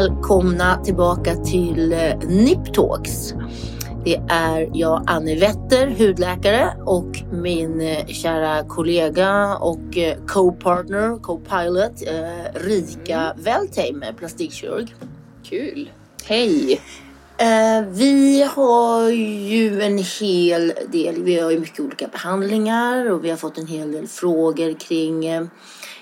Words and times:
välkomna 0.00 0.84
tillbaka 0.84 1.34
till 1.34 1.92
eh, 1.92 2.18
Nip 2.28 2.74
Talks. 2.74 3.34
Det 4.04 4.16
är 4.28 4.70
jag, 4.74 5.04
Annie 5.06 5.40
Wetter, 5.40 5.86
hudläkare 5.98 6.72
och 6.86 7.22
min 7.32 7.80
eh, 7.80 8.06
kära 8.06 8.64
kollega 8.68 9.56
och 9.56 9.98
eh, 9.98 10.16
co-partner, 10.26 11.18
co-pilot, 11.22 12.02
Rika 12.54 13.20
mm. 13.20 13.44
Weltheim, 13.44 14.04
plastikkirurg. 14.18 14.94
Kul! 15.42 15.90
Hej! 16.24 16.80
Vi 17.90 18.42
har 18.54 19.08
ju 19.10 19.82
en 19.82 19.98
hel 19.98 20.72
del, 20.92 21.22
vi 21.22 21.40
har 21.40 21.50
ju 21.50 21.60
mycket 21.60 21.80
olika 21.80 22.08
behandlingar 22.08 23.10
och 23.10 23.24
vi 23.24 23.30
har 23.30 23.36
fått 23.36 23.58
en 23.58 23.66
hel 23.66 23.92
del 23.92 24.06
frågor 24.06 24.80
kring 24.80 25.48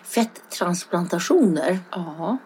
fetttransplantationer. 0.04 1.78
Ja. 1.90 2.38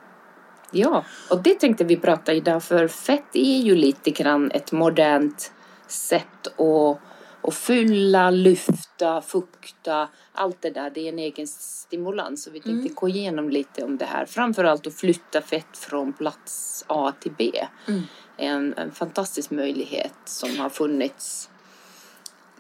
Ja, 0.72 1.04
och 1.30 1.42
det 1.42 1.54
tänkte 1.54 1.84
vi 1.84 1.96
prata 1.96 2.32
idag 2.32 2.62
för 2.62 2.88
fett 2.88 3.36
är 3.36 3.60
ju 3.60 3.74
lite 3.74 4.10
grann 4.10 4.50
ett 4.50 4.72
modernt 4.72 5.52
sätt 5.86 6.46
att, 6.46 7.00
att 7.42 7.54
fylla, 7.54 8.30
lyfta, 8.30 9.22
fukta, 9.22 10.08
allt 10.32 10.62
det 10.62 10.70
där. 10.70 10.90
Det 10.90 11.00
är 11.00 11.12
en 11.12 11.18
egen 11.18 11.46
stimulans 11.46 12.46
och 12.46 12.54
vi 12.54 12.60
tänkte 12.60 12.80
mm. 12.80 12.94
gå 12.94 13.08
igenom 13.08 13.50
lite 13.50 13.84
om 13.84 13.96
det 13.96 14.04
här. 14.04 14.26
Framförallt 14.26 14.86
att 14.86 14.94
flytta 14.94 15.42
fett 15.42 15.78
från 15.78 16.12
plats 16.12 16.84
A 16.86 17.12
till 17.20 17.32
B. 17.38 17.52
Mm. 17.88 18.02
En, 18.36 18.74
en 18.76 18.92
fantastisk 18.92 19.50
möjlighet 19.50 20.14
som 20.24 20.58
har 20.58 20.68
funnits 20.68 21.50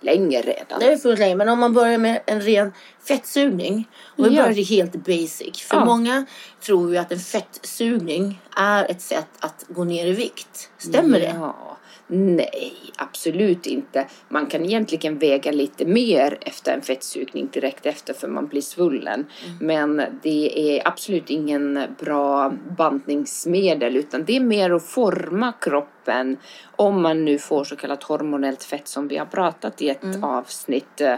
länge 0.02 0.40
redan. 0.40 0.80
Det 0.80 0.92
är 0.92 0.96
funnits 0.96 1.20
länge, 1.20 1.34
men 1.34 1.48
om 1.48 1.58
man 1.58 1.72
börjar 1.72 1.98
med 1.98 2.20
en 2.26 2.40
ren 2.40 2.72
fettsugning. 3.08 3.88
Och 4.16 4.26
vi 4.26 4.36
ja. 4.36 4.42
börjar 4.42 4.64
helt 4.64 4.92
basic. 4.92 5.60
För 5.60 5.76
ja. 5.76 5.84
många 5.84 6.26
tror 6.60 6.90
ju 6.92 6.96
att 6.96 7.12
en 7.12 7.18
fettsugning 7.18 8.40
är 8.56 8.90
ett 8.90 9.00
sätt 9.00 9.28
att 9.40 9.64
gå 9.68 9.84
ner 9.84 10.06
i 10.06 10.12
vikt. 10.12 10.70
Stämmer 10.78 11.20
ja. 11.20 11.26
det? 11.26 11.81
Nej, 12.14 12.74
absolut 12.96 13.66
inte. 13.66 14.06
Man 14.28 14.46
kan 14.46 14.64
egentligen 14.64 15.18
väga 15.18 15.52
lite 15.52 15.84
mer 15.84 16.38
efter 16.40 16.74
en 16.74 16.82
fettsugning 16.82 17.48
direkt 17.52 17.86
efter 17.86 18.14
för 18.14 18.28
man 18.28 18.46
blir 18.46 18.60
svullen. 18.60 19.26
Mm. 19.46 19.66
Men 19.66 20.02
det 20.22 20.76
är 20.76 20.88
absolut 20.88 21.30
ingen 21.30 21.80
bra 21.98 22.52
bantningsmedel 22.78 23.96
utan 23.96 24.24
det 24.24 24.36
är 24.36 24.40
mer 24.40 24.70
att 24.70 24.84
forma 24.84 25.52
kroppen 25.60 26.36
om 26.76 27.02
man 27.02 27.24
nu 27.24 27.38
får 27.38 27.64
så 27.64 27.76
kallat 27.76 28.02
hormonellt 28.02 28.64
fett 28.64 28.88
som 28.88 29.08
vi 29.08 29.16
har 29.16 29.26
pratat 29.26 29.82
i 29.82 29.88
ett 29.88 30.04
mm. 30.04 30.24
avsnitt 30.24 31.00
Eh, 31.00 31.16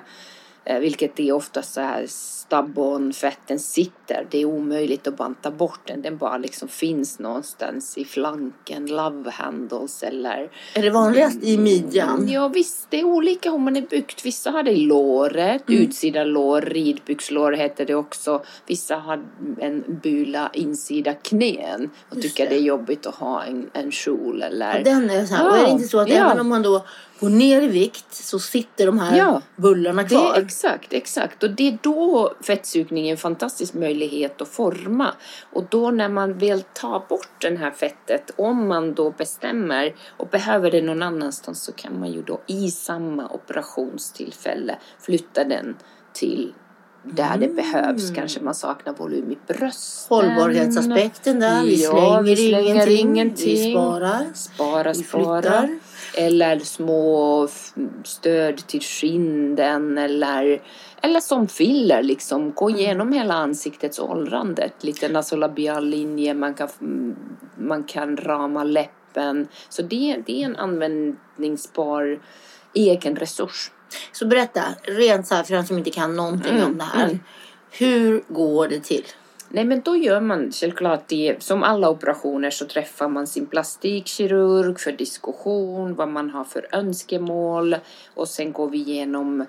vilket 0.64 1.20
är 1.20 1.32
oftast 1.32 1.74
så 1.74 1.80
här 1.80 2.06
fetten 3.12 3.58
sitter. 3.58 4.26
Det 4.30 4.38
är 4.38 4.44
omöjligt 4.44 5.06
att 5.06 5.16
banta 5.16 5.50
bort 5.50 5.80
den. 5.84 6.02
Den 6.02 6.16
bara 6.16 6.38
liksom 6.38 6.68
finns 6.68 7.18
någonstans 7.18 7.98
i 7.98 8.04
flanken, 8.04 8.86
love 8.86 9.30
handles 9.30 10.02
eller... 10.02 10.50
Är 10.74 10.82
det 10.82 10.90
vanligast 10.90 11.42
i 11.42 11.58
midjan? 11.58 12.28
Ja 12.28 12.48
visst, 12.48 12.86
det 12.90 13.00
är 13.00 13.04
olika 13.04 13.50
hur 13.50 13.58
man 13.58 13.76
är 13.76 13.82
byggt. 13.82 14.26
Vissa 14.26 14.50
har 14.50 14.62
det 14.62 14.70
i 14.70 14.86
låret, 14.86 15.68
mm. 15.68 15.80
utsida 15.80 16.24
lår, 16.24 16.60
ridbyxlår 16.60 17.52
heter 17.52 17.86
det 17.86 17.94
också. 17.94 18.44
Vissa 18.66 18.96
har 18.96 19.24
en 19.60 19.84
bula 20.02 20.50
insida 20.52 21.14
knän 21.14 21.90
och 22.10 22.16
Just 22.16 22.28
tycker 22.28 22.44
det. 22.44 22.50
det. 22.50 22.60
är 22.60 22.64
jobbigt 22.64 23.06
att 23.06 23.14
ha 23.14 23.44
en, 23.44 23.70
en 23.72 23.92
kjol 23.92 24.42
eller... 24.42 24.78
Ja, 24.78 24.84
den 24.84 25.10
är 25.10 25.26
så 25.26 25.34
här. 25.34 25.44
Ja. 25.44 25.50
Och 25.50 25.56
är 25.56 25.64
det 25.64 25.70
inte 25.70 25.88
så 25.88 25.98
att 25.98 26.08
ja. 26.08 26.14
även 26.14 26.40
om 26.40 26.48
man 26.48 26.62
då 26.62 26.84
går 27.20 27.30
ner 27.30 27.62
i 27.62 27.66
vikt 27.66 28.14
så 28.14 28.38
sitter 28.38 28.86
de 28.86 28.98
här 28.98 29.18
ja, 29.18 29.42
bullarna 29.56 30.04
kvar. 30.04 30.36
Exakt, 30.54 30.92
exakt. 30.92 31.42
Och 31.42 31.50
det 31.50 31.68
är 31.68 31.78
då 31.82 32.32
fettsugning 32.40 33.06
är 33.06 33.10
en 33.10 33.16
fantastisk 33.16 33.74
möjlighet 33.74 34.42
att 34.42 34.48
forma. 34.48 35.14
Och 35.52 35.64
då 35.70 35.90
när 35.90 36.08
man 36.08 36.38
väl 36.38 36.62
tar 36.62 37.06
bort 37.08 37.28
det 37.40 37.56
här 37.56 37.70
fettet, 37.70 38.30
om 38.36 38.68
man 38.68 38.94
då 38.94 39.10
bestämmer 39.10 39.94
och 40.16 40.28
behöver 40.28 40.70
det 40.70 40.82
någon 40.82 41.02
annanstans 41.02 41.62
så 41.62 41.72
kan 41.72 42.00
man 42.00 42.12
ju 42.12 42.22
då 42.22 42.40
i 42.46 42.70
samma 42.70 43.28
operationstillfälle 43.28 44.78
flytta 45.00 45.44
den 45.44 45.76
till 46.12 46.52
där 47.02 47.36
det 47.38 47.48
behövs. 47.48 48.02
Mm. 48.02 48.14
Kanske 48.14 48.40
man 48.40 48.54
saknar 48.54 48.94
volym 48.94 49.32
i 49.32 49.38
brösten. 49.46 50.16
Hållbarhetsaspekten 50.16 51.40
där. 51.40 51.62
Vi 51.62 51.82
ja, 51.82 51.90
slänger, 51.90 52.22
vi 52.22 52.36
slänger 52.36 52.68
ingenting. 52.68 52.98
ingenting. 52.98 53.54
Vi 53.54 53.72
sparar. 53.72 54.24
Spara, 54.34 54.92
vi. 54.92 55.02
Flyttar. 55.02 55.78
Eller 56.16 56.58
små 56.58 57.48
stöd 58.04 58.66
till 58.66 58.80
kinden 58.80 59.98
eller, 59.98 60.62
eller 61.02 61.20
som 61.20 61.48
filler 61.48 62.02
liksom. 62.02 62.52
Gå 62.52 62.70
igenom 62.70 63.12
hela 63.12 63.34
ansiktets 63.34 63.98
åldrande. 63.98 64.70
Lite 64.80 65.08
nasolabial 65.08 65.86
linje, 65.86 66.34
man 66.34 66.54
kan, 66.54 66.68
man 67.56 67.84
kan 67.84 68.16
rama 68.16 68.64
läppen. 68.64 69.48
Så 69.68 69.82
det, 69.82 70.22
det 70.26 70.42
är 70.42 70.46
en 70.46 70.56
användningsbar 70.56 72.20
egen 72.74 73.16
resurs. 73.16 73.70
Så 74.12 74.26
berätta, 74.26 74.62
rent 74.82 75.26
så 75.26 75.34
här 75.34 75.42
för 75.42 75.54
den 75.54 75.66
som 75.66 75.78
inte 75.78 75.90
kan 75.90 76.16
någonting 76.16 76.54
mm, 76.54 76.66
om 76.66 76.78
det 76.78 76.84
här. 76.84 77.04
Mm. 77.04 77.18
Hur 77.70 78.24
går 78.28 78.68
det 78.68 78.80
till? 78.80 79.04
Nej 79.48 79.64
men 79.64 79.80
då 79.80 79.96
gör 79.96 80.20
man 80.20 80.52
självklart 80.52 81.08
det, 81.08 81.42
som 81.42 81.62
alla 81.62 81.88
operationer 81.88 82.50
så 82.50 82.64
träffar 82.64 83.08
man 83.08 83.26
sin 83.26 83.46
plastikkirurg 83.46 84.80
för 84.80 84.92
diskussion, 84.92 85.94
vad 85.94 86.08
man 86.08 86.30
har 86.30 86.44
för 86.44 86.66
önskemål 86.72 87.76
och 88.14 88.28
sen 88.28 88.52
går 88.52 88.70
vi 88.70 88.78
igenom 88.78 89.46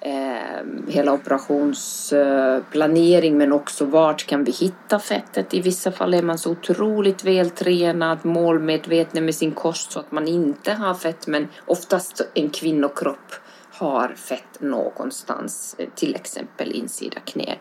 eh, 0.00 0.62
hela 0.88 1.12
operationsplanering 1.12 3.38
men 3.38 3.52
också 3.52 3.84
vart 3.84 4.26
kan 4.26 4.44
vi 4.44 4.52
hitta 4.52 4.98
fettet. 4.98 5.54
I 5.54 5.60
vissa 5.60 5.92
fall 5.92 6.14
är 6.14 6.22
man 6.22 6.38
så 6.38 6.50
otroligt 6.50 7.24
vältränad, 7.24 8.24
målmedveten 8.24 9.24
med 9.24 9.34
sin 9.34 9.52
kost 9.52 9.92
så 9.92 10.00
att 10.00 10.12
man 10.12 10.28
inte 10.28 10.72
har 10.72 10.94
fett 10.94 11.26
men 11.26 11.48
oftast 11.66 12.28
en 12.34 12.50
kvinnokropp 12.50 13.34
har 13.70 14.08
fett 14.08 14.60
någonstans, 14.60 15.76
eh, 15.78 15.88
till 15.94 16.14
exempel 16.14 16.72
insida 16.72 17.20
knä. 17.20 17.58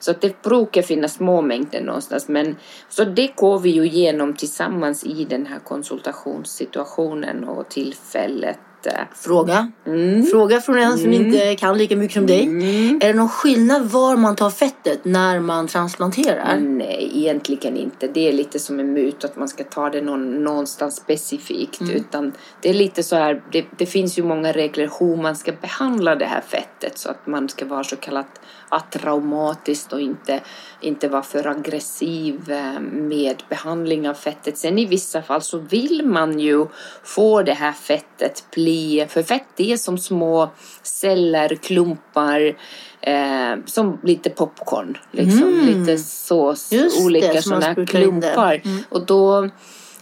Så 0.00 0.10
att 0.10 0.20
det 0.20 0.42
brukar 0.42 0.82
finnas 0.82 1.14
små 1.14 1.42
mängder 1.42 1.80
någonstans. 1.80 2.28
Men, 2.28 2.56
så 2.88 3.04
det 3.04 3.36
går 3.36 3.58
vi 3.58 3.70
ju 3.70 3.86
igenom 3.86 4.34
tillsammans 4.34 5.04
i 5.04 5.24
den 5.24 5.46
här 5.46 5.58
konsultationssituationen 5.58 7.44
och 7.44 7.68
tillfället 7.68 8.58
Fråga. 9.14 9.72
Mm. 9.86 10.22
Fråga 10.22 10.60
från 10.60 10.78
en 10.78 10.98
som 10.98 11.08
mm. 11.08 11.26
inte 11.26 11.56
kan 11.56 11.78
lika 11.78 11.96
mycket 11.96 12.14
som 12.14 12.26
dig. 12.26 12.42
Mm. 12.42 12.96
Är 13.02 13.06
det 13.06 13.14
någon 13.14 13.28
skillnad 13.28 13.90
var 13.90 14.16
man 14.16 14.36
tar 14.36 14.50
fettet 14.50 15.04
när 15.04 15.40
man 15.40 15.66
transplanterar? 15.66 16.56
Nej, 16.60 17.10
egentligen 17.14 17.76
inte. 17.76 18.08
Det 18.08 18.28
är 18.28 18.32
lite 18.32 18.58
som 18.58 18.80
en 18.80 18.92
myt 18.92 19.24
att 19.24 19.36
man 19.36 19.48
ska 19.48 19.64
ta 19.64 19.90
det 19.90 20.00
någon, 20.00 20.44
någonstans 20.44 20.96
specifikt. 20.96 21.80
Mm. 21.80 21.96
Utan 21.96 22.32
det 22.60 22.70
är 22.70 22.74
lite 22.74 23.02
så 23.02 23.16
här, 23.16 23.42
det, 23.52 23.64
det 23.78 23.86
finns 23.86 24.18
ju 24.18 24.22
många 24.22 24.52
regler 24.52 24.90
hur 25.00 25.16
man 25.16 25.36
ska 25.36 25.52
behandla 25.52 26.16
det 26.16 26.24
här 26.24 26.40
fettet 26.40 26.98
så 26.98 27.10
att 27.10 27.26
man 27.26 27.48
ska 27.48 27.64
vara 27.64 27.84
så 27.84 27.96
kallat 27.96 28.40
atraumatiskt 28.70 29.92
och 29.92 30.00
inte, 30.00 30.40
inte 30.80 31.08
vara 31.08 31.22
för 31.22 31.46
aggressiv 31.46 32.50
eh, 32.50 32.80
med 32.80 33.42
behandling 33.48 34.08
av 34.08 34.14
fettet. 34.14 34.58
Sen 34.58 34.78
i 34.78 34.86
vissa 34.86 35.22
fall 35.22 35.42
så 35.42 35.58
vill 35.58 36.06
man 36.06 36.40
ju 36.40 36.66
få 37.02 37.42
det 37.42 37.54
här 37.54 37.72
fettet 37.72 38.44
bli, 38.54 39.06
för 39.08 39.22
fett 39.22 39.60
är 39.60 39.76
som 39.76 39.98
små 39.98 40.50
celler, 40.82 41.48
klumpar, 41.48 42.56
eh, 43.00 43.54
som 43.66 43.98
lite 44.02 44.30
popcorn, 44.30 44.98
liksom. 45.10 45.42
Mm. 45.42 45.66
lite 45.66 45.98
sås, 45.98 46.72
Just 46.72 47.06
olika 47.06 47.42
sådana 47.42 47.86
klumpar. 47.86 48.60
Mm. 48.64 48.82
Och 48.88 49.06
då 49.06 49.48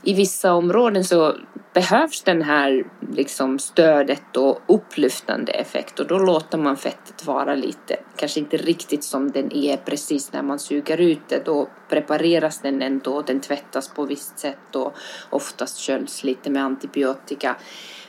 i 0.02 0.14
vissa 0.14 0.52
områden 0.52 1.04
så 1.04 1.36
behövs 1.74 2.22
den 2.22 2.42
här 2.42 2.84
liksom 3.12 3.58
stödet 3.58 4.36
och 4.36 4.60
upplyftande 4.66 5.52
effekt 5.52 6.00
och 6.00 6.06
då 6.06 6.18
låter 6.18 6.58
man 6.58 6.76
fettet 6.76 7.26
vara 7.26 7.54
lite, 7.54 7.96
kanske 8.16 8.40
inte 8.40 8.56
riktigt 8.56 9.04
som 9.04 9.30
den 9.30 9.52
är 9.56 9.76
precis 9.76 10.32
när 10.32 10.42
man 10.42 10.58
suger 10.58 11.00
ut 11.00 11.28
det. 11.28 11.44
Då 11.44 11.68
prepareras 11.88 12.60
den 12.60 12.82
ändå, 12.82 13.22
den 13.22 13.40
tvättas 13.40 13.88
på 13.88 14.04
visst 14.04 14.38
sätt 14.38 14.76
och 14.76 14.94
oftast 15.30 15.80
sköljs 15.80 16.24
lite 16.24 16.50
med 16.50 16.64
antibiotika. 16.64 17.56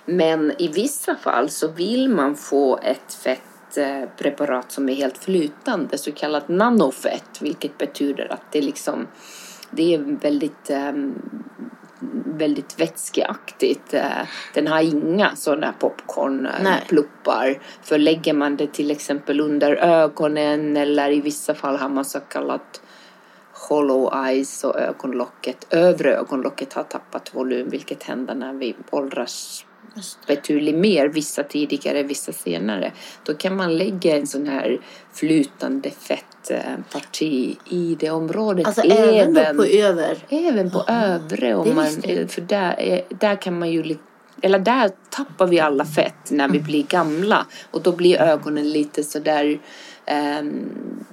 Men 0.05 0.53
i 0.61 0.67
vissa 0.67 1.15
fall 1.15 1.49
så 1.49 1.67
vill 1.67 2.09
man 2.09 2.35
få 2.35 2.77
ett 2.77 3.13
fettpreparat 3.13 4.65
eh, 4.65 4.69
som 4.69 4.89
är 4.89 4.95
helt 4.95 5.17
flytande, 5.17 5.97
så 5.97 6.11
kallat 6.11 6.49
nanofett, 6.49 7.41
vilket 7.41 7.77
betyder 7.77 8.33
att 8.33 8.51
det 8.51 8.61
liksom 8.61 9.07
det 9.71 9.93
är 9.93 9.99
väldigt 9.99 10.69
um, 10.69 11.15
väldigt 12.39 12.79
vätskeaktigt. 12.79 13.93
Eh, 13.93 14.27
den 14.53 14.67
har 14.67 14.81
inga 14.81 15.35
sådana 15.35 15.73
popcornpluppar. 15.79 17.61
För 17.81 17.97
lägger 17.97 18.33
man 18.33 18.55
det 18.55 18.73
till 18.73 18.91
exempel 18.91 19.39
under 19.39 19.75
ögonen 19.75 20.77
eller 20.77 21.11
i 21.11 21.21
vissa 21.21 21.55
fall 21.55 21.77
har 21.77 21.89
man 21.89 22.05
så 22.05 22.19
kallat 22.19 22.81
hollow 23.69 24.25
eyes 24.25 24.63
och 24.63 24.79
ögonlocket, 24.79 25.73
övre 25.73 26.15
ögonlocket 26.15 26.73
har 26.73 26.83
tappat 26.83 27.35
volym 27.35 27.69
vilket 27.69 28.03
händer 28.03 28.35
när 28.35 28.53
vi 28.53 28.75
åldras 28.89 29.65
betydligt 30.27 30.75
mer, 30.75 31.07
vissa 31.07 31.43
tidigare, 31.43 32.03
vissa 32.03 32.33
senare. 32.33 32.91
Då 33.23 33.33
kan 33.33 33.55
man 33.55 33.77
lägga 33.77 34.17
en 34.17 34.27
sån 34.27 34.47
här 34.47 34.81
flytande 35.13 35.89
fett 35.89 36.28
fettparti 36.47 37.57
i 37.69 37.97
det 37.99 38.09
området. 38.09 38.67
Alltså 38.67 38.81
även, 38.81 39.37
även 39.37 39.57
på 39.57 39.65
över? 39.65 40.17
Även 40.29 40.71
på 40.71 40.79
Aha, 40.79 41.05
övre. 41.05 41.55
Om 41.55 41.75
man, 41.75 41.87
för 42.27 42.41
där, 42.41 43.01
där 43.09 43.41
kan 43.41 43.59
man 43.59 43.71
ju 43.71 43.97
eller 44.41 44.59
där 44.59 44.91
tappar 45.09 45.47
vi 45.47 45.59
alla 45.59 45.85
fett 45.85 46.31
när 46.31 46.47
vi 46.47 46.57
mm. 46.57 46.63
blir 46.63 46.83
gamla 46.83 47.45
och 47.71 47.81
då 47.81 47.91
blir 47.91 48.21
ögonen 48.21 48.71
lite 48.71 49.03
sådär 49.03 49.59
eh, 50.09 50.43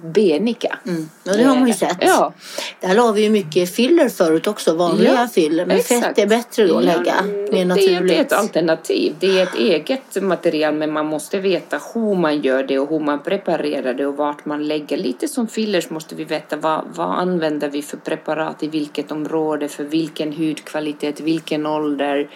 beniga. 0.01 0.77
Mm. 0.87 1.09
Ja, 1.23 1.33
det 1.33 1.43
har 1.43 1.55
man 1.55 1.67
ju 1.67 1.71
eh, 1.71 1.77
sett. 1.77 1.97
Ja. 1.99 2.33
Där 2.79 2.95
la 2.95 3.11
vi 3.11 3.23
ju 3.23 3.29
mycket 3.29 3.75
filler 3.75 4.09
förut 4.09 4.47
också, 4.47 4.75
vanliga 4.75 5.13
ja, 5.13 5.27
filler. 5.27 5.65
Men 5.65 5.77
exakt. 5.77 6.05
fett 6.05 6.17
är 6.17 6.27
bättre 6.27 6.67
då 6.67 6.77
att 6.77 6.83
lägga. 6.83 7.05
Ja, 7.05 7.23
mer 7.51 7.65
naturligt. 7.65 8.07
Det 8.07 8.17
är 8.17 8.21
ett 8.21 8.33
alternativ. 8.33 9.15
Det 9.19 9.39
är 9.39 9.43
ett 9.43 9.55
eget 9.55 10.21
material 10.21 10.73
men 10.73 10.93
man 10.93 11.05
måste 11.05 11.39
veta 11.39 11.79
hur 11.93 12.15
man 12.15 12.41
gör 12.41 12.63
det 12.63 12.79
och 12.79 12.89
hur 12.89 12.99
man 12.99 13.23
preparerar 13.23 13.93
det 13.93 14.05
och 14.05 14.17
vart 14.17 14.45
man 14.45 14.67
lägger. 14.67 14.97
Lite 14.97 15.27
som 15.27 15.47
fillers 15.47 15.89
måste 15.89 16.15
vi 16.15 16.23
veta 16.23 16.55
vad, 16.55 16.85
vad 16.95 17.19
använder 17.19 17.69
vi 17.69 17.81
för 17.81 17.97
preparat 17.97 18.63
i 18.63 18.67
vilket 18.67 19.11
område, 19.11 19.67
för 19.67 19.83
vilken 19.83 20.33
hudkvalitet, 20.33 21.19
vilken 21.19 21.65
ålder. 21.65 22.29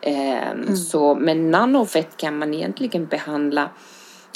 Eh, 0.00 0.50
mm. 0.50 0.76
så, 0.76 1.14
men 1.14 1.50
nanofett 1.50 2.16
kan 2.16 2.38
man 2.38 2.54
egentligen 2.54 3.06
behandla 3.06 3.70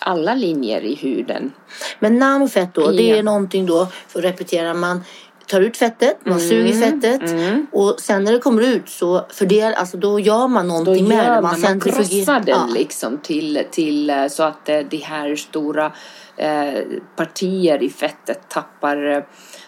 alla 0.05 0.35
linjer 0.35 0.81
i 0.81 0.95
huden. 0.95 1.53
Men 1.99 2.19
nanofett 2.19 2.75
då, 2.75 2.91
det 2.91 3.11
är 3.11 3.23
någonting 3.23 3.67
då, 3.67 3.89
för 4.09 4.19
att 4.19 4.25
repetera, 4.25 4.75
man 4.75 5.05
tar 5.47 5.61
ut 5.61 5.77
fettet, 5.77 6.19
man 6.25 6.39
mm, 6.39 6.49
suger 6.49 6.73
fettet 6.73 7.31
mm. 7.31 7.67
och 7.73 7.95
sen 8.01 8.25
när 8.25 8.33
det 8.33 8.39
kommer 8.39 8.63
ut 8.63 8.89
så 8.89 9.27
fördel, 9.31 9.75
alltså 9.75 9.97
då 9.97 10.21
gör 10.21 10.49
man 10.49 10.69
någonting 10.69 11.09
med 11.09 11.33
det. 11.33 11.41
Man, 11.41 11.61
man 11.61 11.81
krossar 11.81 12.41
den 12.41 12.69
ja. 12.69 12.75
liksom 12.75 13.19
till, 13.19 13.63
till 13.71 14.11
eh, 14.11 14.27
så 14.27 14.43
att 14.43 14.69
eh, 14.69 14.79
de 14.79 14.97
här 14.97 15.37
stora 15.37 15.93
eh, 16.37 16.81
partier 17.17 17.83
i 17.83 17.91
fettet 17.91 18.49
tappar 18.49 19.17
eh, 19.17 19.23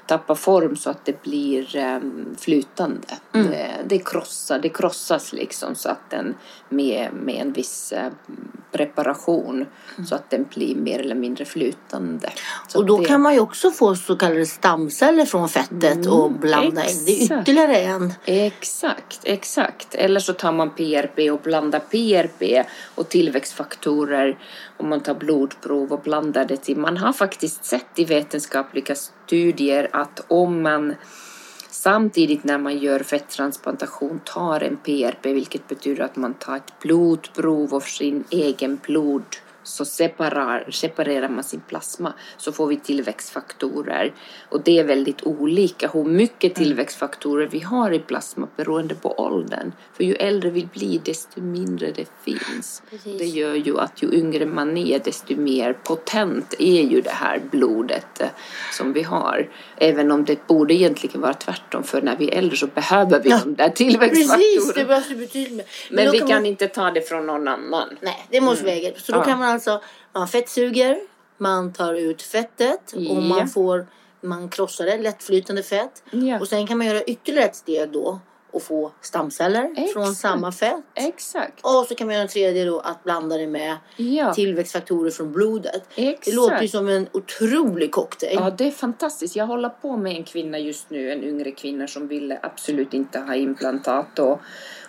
tappar 0.06 0.34
form 0.34 0.76
så 0.76 0.90
att 0.90 1.04
det 1.04 1.22
blir 1.22 1.76
um, 1.76 2.36
flytande. 2.38 3.08
Mm. 3.32 3.50
Det, 3.50 3.68
det, 3.86 3.98
krossar, 3.98 4.58
det 4.58 4.68
krossas 4.68 5.32
liksom 5.32 5.74
så 5.74 5.88
att 5.88 6.10
den 6.10 6.34
med, 6.68 7.12
med 7.12 7.34
en 7.34 7.52
viss 7.52 7.92
uh, 7.96 8.12
preparation 8.72 9.54
mm. 9.54 10.06
så 10.06 10.14
att 10.14 10.30
den 10.30 10.46
blir 10.54 10.74
mer 10.74 10.98
eller 10.98 11.14
mindre 11.14 11.44
flytande. 11.44 12.32
Så 12.68 12.78
och 12.78 12.86
då 12.86 12.98
det... 12.98 13.04
kan 13.04 13.20
man 13.20 13.34
ju 13.34 13.40
också 13.40 13.70
få 13.70 13.94
så 13.96 14.16
kallade 14.16 14.46
stamceller 14.46 15.24
från 15.24 15.48
fettet 15.48 15.96
mm, 15.96 16.12
och 16.12 16.32
blanda 16.32 16.82
exakt. 16.82 17.08
in. 17.08 17.28
Det 17.28 17.34
är 17.34 17.40
ytterligare 17.40 17.76
en. 17.76 18.14
Exakt, 18.24 19.20
exakt. 19.22 19.94
Eller 19.94 20.20
så 20.20 20.32
tar 20.32 20.52
man 20.52 20.70
PRP 20.70 21.30
och 21.32 21.40
blandar 21.40 21.80
PRP 21.80 22.66
och 22.94 23.08
tillväxtfaktorer 23.08 24.38
om 24.76 24.88
man 24.88 25.00
tar 25.00 25.14
blodprov 25.14 25.92
och 25.92 26.00
blandar 26.00 26.44
det 26.44 26.56
till. 26.56 26.76
Man 26.76 26.96
har 26.96 27.12
faktiskt 27.12 27.64
sett 27.64 27.98
i 27.98 28.04
vetenskapliga 28.04 28.94
studier 28.94 29.88
att 29.92 30.24
om 30.28 30.62
man 30.62 30.94
samtidigt 31.82 32.44
när 32.44 32.58
man 32.58 32.78
gör 32.78 33.00
fetttransplantation 33.00 34.20
tar 34.24 34.60
en 34.60 34.76
PRP, 34.76 35.26
vilket 35.26 35.68
betyder 35.68 36.04
att 36.04 36.16
man 36.16 36.34
tar 36.34 36.56
ett 36.56 36.78
blodprov 36.80 37.74
av 37.74 37.80
sin 37.80 38.24
egen 38.30 38.78
blod 38.82 39.36
så 39.66 39.84
separar, 39.84 40.70
separerar 40.70 41.28
man 41.28 41.44
sin 41.44 41.60
plasma 41.60 42.12
så 42.36 42.52
får 42.52 42.66
vi 42.66 42.76
tillväxtfaktorer. 42.76 44.14
Och 44.48 44.60
det 44.60 44.78
är 44.78 44.84
väldigt 44.84 45.22
olika 45.22 45.88
hur 45.88 46.04
mycket 46.04 46.58
mm. 46.58 46.64
tillväxtfaktorer 46.64 47.46
vi 47.46 47.60
har 47.60 47.92
i 47.92 47.98
plasma 47.98 48.48
beroende 48.56 48.94
på 48.94 49.20
åldern. 49.20 49.72
För 49.92 50.04
ju 50.04 50.14
äldre 50.14 50.50
vi 50.50 50.66
blir 50.66 51.00
desto 51.04 51.40
mindre 51.40 51.92
det 51.92 52.08
finns. 52.24 52.82
Precis. 52.90 53.18
Det 53.18 53.24
gör 53.24 53.54
ju 53.54 53.78
att 53.78 54.02
ju 54.02 54.12
yngre 54.12 54.46
man 54.46 54.76
är 54.76 54.98
desto 54.98 55.36
mer 55.36 55.72
potent 55.72 56.54
är 56.58 56.82
ju 56.82 57.00
det 57.00 57.10
här 57.10 57.42
blodet 57.50 58.20
eh, 58.20 58.28
som 58.72 58.92
vi 58.92 59.02
har. 59.02 59.50
Även 59.76 60.10
om 60.10 60.24
det 60.24 60.46
borde 60.46 60.74
egentligen 60.74 61.20
vara 61.20 61.34
tvärtom 61.34 61.84
för 61.84 62.02
när 62.02 62.16
vi 62.16 62.28
är 62.28 62.38
äldre 62.38 62.56
så 62.56 62.66
behöver 62.66 63.20
vi 63.20 63.30
ja. 63.30 63.40
de 63.44 63.54
där 63.54 63.68
tillväxtfaktorerna. 63.68 64.34
Precis, 64.34 64.74
det 64.74 64.84
behövs 64.84 65.08
betydligt. 65.08 65.68
Men, 65.90 66.04
Men 66.04 66.12
vi 66.12 66.18
kan, 66.18 66.28
man... 66.28 66.46
inte 66.46 66.68
ta 66.68 66.90
det 66.90 67.08
från 67.08 67.26
någon 67.26 67.48
annan. 67.48 67.88
Nej, 68.00 68.26
det 68.30 68.40
måste 68.40 68.62
mm. 68.64 68.74
väga. 68.74 68.98
Så 69.00 69.12
då 69.12 69.18
ja. 69.18 69.24
kan 69.24 69.38
man 69.38 69.55
alltså, 69.56 69.80
man 70.12 70.28
fettsuger, 70.28 70.98
man 71.38 71.72
tar 71.72 71.94
ut 71.94 72.22
fettet 72.22 72.92
och 72.92 73.22
man 73.22 73.48
får, 73.48 73.86
man 74.20 74.48
krossar 74.48 74.84
det, 74.86 74.98
lättflytande 74.98 75.62
fett. 75.62 76.02
Ja. 76.10 76.40
Och 76.40 76.48
sen 76.48 76.66
kan 76.66 76.78
man 76.78 76.86
göra 76.86 77.02
ytterligare 77.02 77.48
ett 77.48 77.56
steg 77.56 77.92
då 77.92 78.20
och 78.56 78.62
få 78.62 78.92
stamceller 79.00 79.70
Exakt. 79.70 79.92
från 79.92 80.14
samma 80.14 80.52
fett. 80.52 80.84
Exakt. 80.94 81.60
Och 81.62 81.86
så 81.88 81.94
kan 81.94 82.06
man 82.06 82.14
göra 82.14 82.22
en 82.22 82.28
tredje 82.28 82.64
då 82.64 82.80
att 82.80 83.04
blanda 83.04 83.36
det 83.36 83.46
med 83.46 83.76
ja. 83.96 84.34
tillväxtfaktorer 84.34 85.10
från 85.10 85.32
blodet. 85.32 85.82
Exakt. 85.94 86.24
Det 86.24 86.34
låter 86.34 86.62
ju 86.62 86.68
som 86.68 86.88
en 86.88 87.08
otrolig 87.12 87.92
cocktail. 87.92 88.38
Ja, 88.40 88.50
det 88.50 88.66
är 88.66 88.70
fantastiskt. 88.70 89.36
Jag 89.36 89.46
håller 89.46 89.68
på 89.68 89.96
med 89.96 90.16
en 90.16 90.24
kvinna 90.24 90.58
just 90.58 90.90
nu, 90.90 91.12
en 91.12 91.24
yngre 91.24 91.50
kvinna 91.50 91.86
som 91.86 92.08
ville 92.08 92.38
absolut 92.42 92.94
inte 92.94 93.18
ha 93.18 93.34
implantat 93.34 94.18
och 94.18 94.40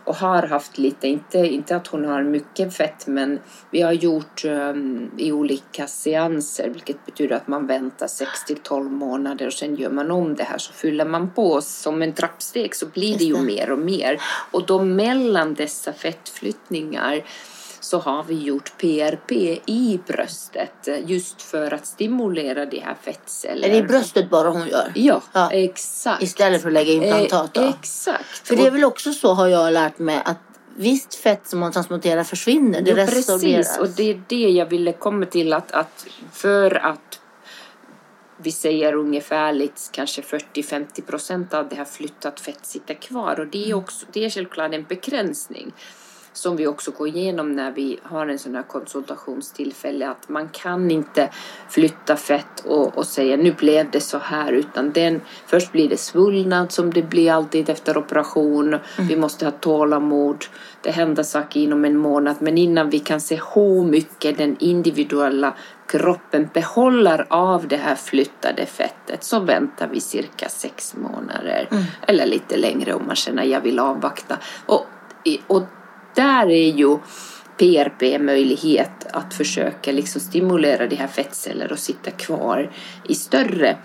och 0.07 0.15
har 0.15 0.43
haft 0.43 0.77
lite, 0.77 1.07
inte, 1.07 1.37
inte 1.37 1.75
att 1.75 1.87
hon 1.87 2.05
har 2.05 2.23
mycket 2.23 2.73
fett 2.73 3.07
men 3.07 3.39
vi 3.71 3.81
har 3.81 3.91
gjort 3.91 4.45
um, 4.45 5.11
i 5.17 5.31
olika 5.31 5.87
seanser 5.87 6.69
vilket 6.69 7.05
betyder 7.05 7.35
att 7.35 7.47
man 7.47 7.67
väntar 7.67 8.07
6 8.07 8.45
till 8.45 8.57
12 8.57 8.91
månader 8.91 9.47
och 9.47 9.53
sen 9.53 9.75
gör 9.75 9.89
man 9.89 10.11
om 10.11 10.35
det 10.35 10.43
här 10.43 10.57
så 10.57 10.73
fyller 10.73 11.05
man 11.05 11.29
på 11.29 11.61
som 11.61 12.01
en 12.01 12.13
trappsteg 12.13 12.75
så 12.75 12.85
blir 12.85 13.17
det 13.17 13.23
ju 13.23 13.41
mer 13.41 13.71
och 13.71 13.79
mer. 13.79 14.21
Och 14.51 14.65
då 14.65 14.83
mellan 14.83 15.53
dessa 15.53 15.93
fettflyttningar 15.93 17.23
så 17.87 17.99
har 17.99 18.23
vi 18.23 18.35
gjort 18.35 18.77
PRP 18.77 19.31
i 19.65 19.99
bröstet 20.07 20.87
just 21.05 21.41
för 21.41 21.73
att 21.73 21.85
stimulera 21.85 22.65
de 22.65 22.79
här 22.79 22.95
fettcellerna. 23.01 23.67
Är 23.67 23.71
det 23.71 23.77
i 23.77 23.83
bröstet 23.83 24.29
bara 24.29 24.49
hon 24.49 24.67
gör? 24.67 24.91
Ja, 24.95 25.21
ja. 25.33 25.51
exakt. 25.51 26.23
Istället 26.23 26.61
för 26.61 26.69
att 26.69 26.73
lägga 26.73 26.91
implantat 26.91 27.53
då? 27.53 27.61
Eh, 27.61 27.73
exakt. 27.79 28.47
För 28.47 28.55
det 28.55 28.67
är 28.67 28.71
väl 28.71 28.83
också 28.83 29.13
så 29.13 29.33
har 29.33 29.47
jag 29.47 29.73
lärt 29.73 29.99
mig 29.99 30.21
att 30.25 30.37
visst 30.75 31.15
fett 31.15 31.47
som 31.47 31.59
man 31.59 31.71
transporterar 31.71 32.23
försvinner. 32.23 32.81
Det 32.81 32.91
ja, 32.91 33.05
precis. 33.05 33.77
Och 33.77 33.89
det 33.89 34.11
är 34.11 34.21
det 34.27 34.49
jag 34.49 34.65
ville 34.65 34.93
komma 34.93 35.25
till 35.25 35.53
att, 35.53 35.71
att 35.71 36.07
för 36.31 36.75
att 36.75 37.19
vi 38.37 38.51
säger 38.51 38.93
ungefärligt 38.93 39.89
kanske 39.91 40.21
40-50 40.21 41.01
procent 41.01 41.53
av 41.53 41.69
det 41.69 41.75
här 41.75 41.85
flyttat 41.85 42.39
fett 42.39 42.65
sitter 42.65 42.93
kvar 42.93 43.39
och 43.39 43.47
det 43.47 43.69
är 43.69 43.73
också 43.73 44.05
det 44.11 44.25
är 44.25 44.29
självklart 44.29 44.73
en 44.73 44.83
begränsning 44.83 45.73
som 46.37 46.55
vi 46.55 46.67
också 46.67 46.91
går 46.91 47.07
igenom 47.07 47.51
när 47.51 47.71
vi 47.71 47.99
har 48.03 48.27
en 48.27 48.39
sån 48.39 48.55
här 48.55 48.63
konsultationstillfälle 48.63 50.09
att 50.09 50.29
man 50.29 50.49
kan 50.49 50.91
inte 50.91 51.29
flytta 51.69 52.15
fett 52.15 52.65
och, 52.65 52.97
och 52.97 53.05
säga 53.05 53.37
nu 53.37 53.51
blev 53.51 53.91
det 53.91 53.99
så 53.99 54.17
här 54.17 54.51
utan 54.51 54.91
den, 54.91 55.21
först 55.47 55.71
blir 55.71 55.89
det 55.89 55.97
svullnad 55.97 56.71
som 56.71 56.93
det 56.93 57.01
blir 57.01 57.31
alltid 57.31 57.69
efter 57.69 57.97
operation. 57.97 58.67
Mm. 58.67 59.07
Vi 59.07 59.15
måste 59.15 59.45
ha 59.45 59.51
tålamod. 59.51 60.45
Det 60.81 60.91
händer 60.91 61.23
saker 61.23 61.59
inom 61.59 61.85
en 61.85 61.97
månad 61.97 62.35
men 62.39 62.57
innan 62.57 62.89
vi 62.89 62.99
kan 62.99 63.21
se 63.21 63.39
hur 63.55 63.83
mycket 63.83 64.37
den 64.37 64.55
individuella 64.59 65.53
kroppen 65.87 66.49
behåller 66.53 67.25
av 67.29 67.67
det 67.67 67.77
här 67.77 67.95
flyttade 67.95 68.65
fettet 68.65 69.23
så 69.23 69.39
väntar 69.39 69.87
vi 69.87 70.01
cirka 70.01 70.49
sex 70.49 70.95
månader 70.95 71.67
mm. 71.71 71.83
eller 72.07 72.25
lite 72.25 72.57
längre 72.57 72.93
om 72.93 73.07
man 73.07 73.15
känner 73.15 73.43
att 73.43 73.49
jag 73.49 73.61
vill 73.61 73.79
avvakta. 73.79 74.37
Och, 74.65 74.85
och 75.47 75.63
där 76.17 76.49
är 76.49 76.71
ju 76.71 76.97
PRP 77.57 78.21
möjlighet 78.21 79.07
att 79.13 79.33
försöka 79.33 79.91
liksom 79.91 80.21
stimulera 80.21 80.87
de 80.87 80.95
här 80.95 81.07
fettceller 81.07 81.71
och 81.71 81.79
sitta 81.79 82.11
kvar 82.11 82.71
i 83.07 83.15
större 83.15 83.77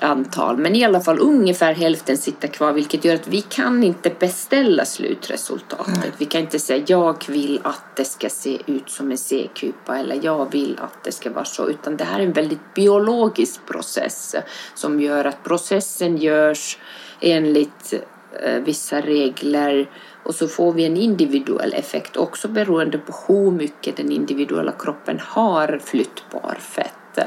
antal. 0.00 0.56
Men 0.56 0.74
i 0.74 0.84
alla 0.84 1.00
fall 1.00 1.18
ungefär 1.20 1.74
hälften 1.74 2.18
sitter 2.18 2.48
kvar 2.48 2.72
vilket 2.72 3.04
gör 3.04 3.14
att 3.14 3.28
vi 3.28 3.40
kan 3.40 3.82
inte 3.82 4.10
beställa 4.18 4.84
slutresultatet. 4.84 5.96
Mm. 5.96 6.10
Vi 6.18 6.24
kan 6.24 6.40
inte 6.40 6.58
säga 6.58 6.84
jag 6.86 7.24
vill 7.28 7.60
att 7.64 7.96
det 7.96 8.04
ska 8.04 8.28
se 8.28 8.58
ut 8.66 8.90
som 8.90 9.10
en 9.10 9.18
C-kupa 9.18 9.98
eller 9.98 10.20
jag 10.22 10.52
vill 10.52 10.78
att 10.78 11.04
det 11.04 11.12
ska 11.12 11.30
vara 11.30 11.44
så 11.44 11.68
utan 11.68 11.96
det 11.96 12.04
här 12.04 12.20
är 12.20 12.24
en 12.24 12.32
väldigt 12.32 12.74
biologisk 12.74 13.66
process 13.66 14.36
som 14.74 15.00
gör 15.00 15.24
att 15.24 15.44
processen 15.44 16.16
görs 16.16 16.78
enligt 17.20 17.94
eh, 18.42 18.60
vissa 18.60 19.00
regler 19.00 19.90
och 20.26 20.34
så 20.34 20.48
får 20.48 20.72
vi 20.72 20.84
en 20.84 20.96
individuell 20.96 21.74
effekt 21.74 22.16
också 22.16 22.48
beroende 22.48 22.98
på 22.98 23.14
hur 23.26 23.50
mycket 23.50 23.96
den 23.96 24.12
individuella 24.12 24.72
kroppen 24.72 25.20
har 25.20 25.80
flyttbar 25.84 26.58
fett. 26.60 27.18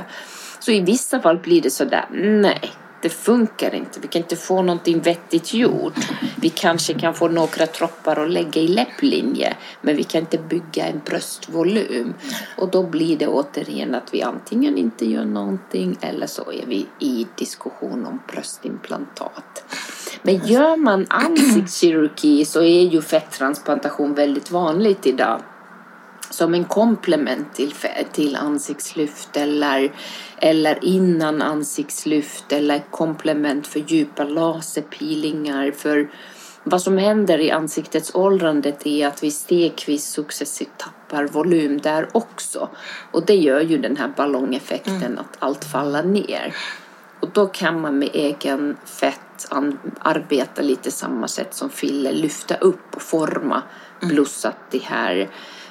Så 0.60 0.72
i 0.72 0.82
vissa 0.82 1.20
fall 1.22 1.38
blir 1.38 1.62
det 1.62 1.70
sådär, 1.70 2.06
nej, 2.12 2.72
det 3.02 3.10
funkar 3.10 3.76
inte. 3.76 4.00
Vi 4.00 4.08
kan 4.08 4.22
inte 4.22 4.36
få 4.36 4.62
någonting 4.62 5.00
vettigt 5.00 5.54
gjort. 5.54 5.94
Vi 6.42 6.50
kanske 6.50 6.94
kan 6.94 7.14
få 7.14 7.28
några 7.28 7.66
droppar 7.66 8.24
att 8.24 8.32
lägga 8.32 8.62
i 8.62 8.68
läpplinje, 8.68 9.56
men 9.82 9.96
vi 9.96 10.04
kan 10.04 10.22
inte 10.22 10.38
bygga 10.38 10.86
en 10.86 11.02
bröstvolym. 11.06 12.14
Och 12.58 12.72
då 12.72 12.84
blir 12.84 13.18
det 13.18 13.28
återigen 13.28 13.96
att 13.96 14.14
vi 14.14 14.22
antingen 14.22 14.78
inte 14.78 15.06
gör 15.06 15.26
någonting 15.26 15.98
eller 16.02 16.28
så 16.28 16.52
är 16.52 16.66
vi 16.66 16.88
i 17.00 17.28
diskussion 17.36 18.06
om 18.06 18.20
bröstimplantat. 18.28 19.64
Men 20.22 20.48
gör 20.48 20.78
man 20.78 21.06
ansiktskirurgi 21.10 22.46
så 22.46 22.62
är 22.62 22.84
ju 22.84 23.02
fetttransplantation 23.02 24.14
väldigt 24.14 24.52
vanligt 24.52 25.08
idag. 25.08 25.42
som 26.32 26.54
en 26.54 26.66
komplement 26.66 27.54
till, 27.54 27.74
till 28.12 28.36
ansiktslyft 28.36 29.38
eller, 29.38 29.92
eller 30.38 30.86
innan 30.86 31.42
ansiktslyft 31.42 32.52
eller 32.52 32.84
komplement 32.92 33.68
för 33.68 33.80
djupa 33.80 34.24
laserpeelingar. 34.24 35.72
För 35.72 36.10
vad 36.64 36.82
som 36.82 36.98
händer 36.98 37.40
i 37.40 37.52
ansiktets 37.52 38.16
åldrande 38.16 38.74
är 38.84 39.08
att 39.08 39.24
vi 39.24 39.32
stegvis 39.32 40.06
successivt 40.06 40.78
tappar 40.78 41.28
volym 41.28 41.78
där 41.82 42.08
också. 42.12 42.70
Och 43.12 43.26
det 43.26 43.36
gör 43.36 43.62
ju 43.62 43.78
den 43.78 43.98
här 43.98 44.14
ballongeffekten 44.18 45.04
mm. 45.04 45.20
att 45.20 45.38
allt 45.40 45.66
faller 45.66 46.04
ner. 46.04 46.56
Och 47.20 47.30
då 47.34 47.48
kan 47.48 47.82
man 47.82 48.00
med 48.00 48.10
egen 48.14 48.78
fett 48.86 49.20
arbeta 50.00 50.62
lite 50.62 50.92
samma 50.92 51.28
sätt 51.28 51.54
som 51.54 51.70
filler, 51.70 52.14
lyfta 52.14 52.56
upp 52.56 52.96
och 52.96 53.02
forma 53.02 53.64
mm. 54.02 54.16
plus 54.16 54.46
att 54.46 54.72
det 54.72 54.84
här 54.84 55.30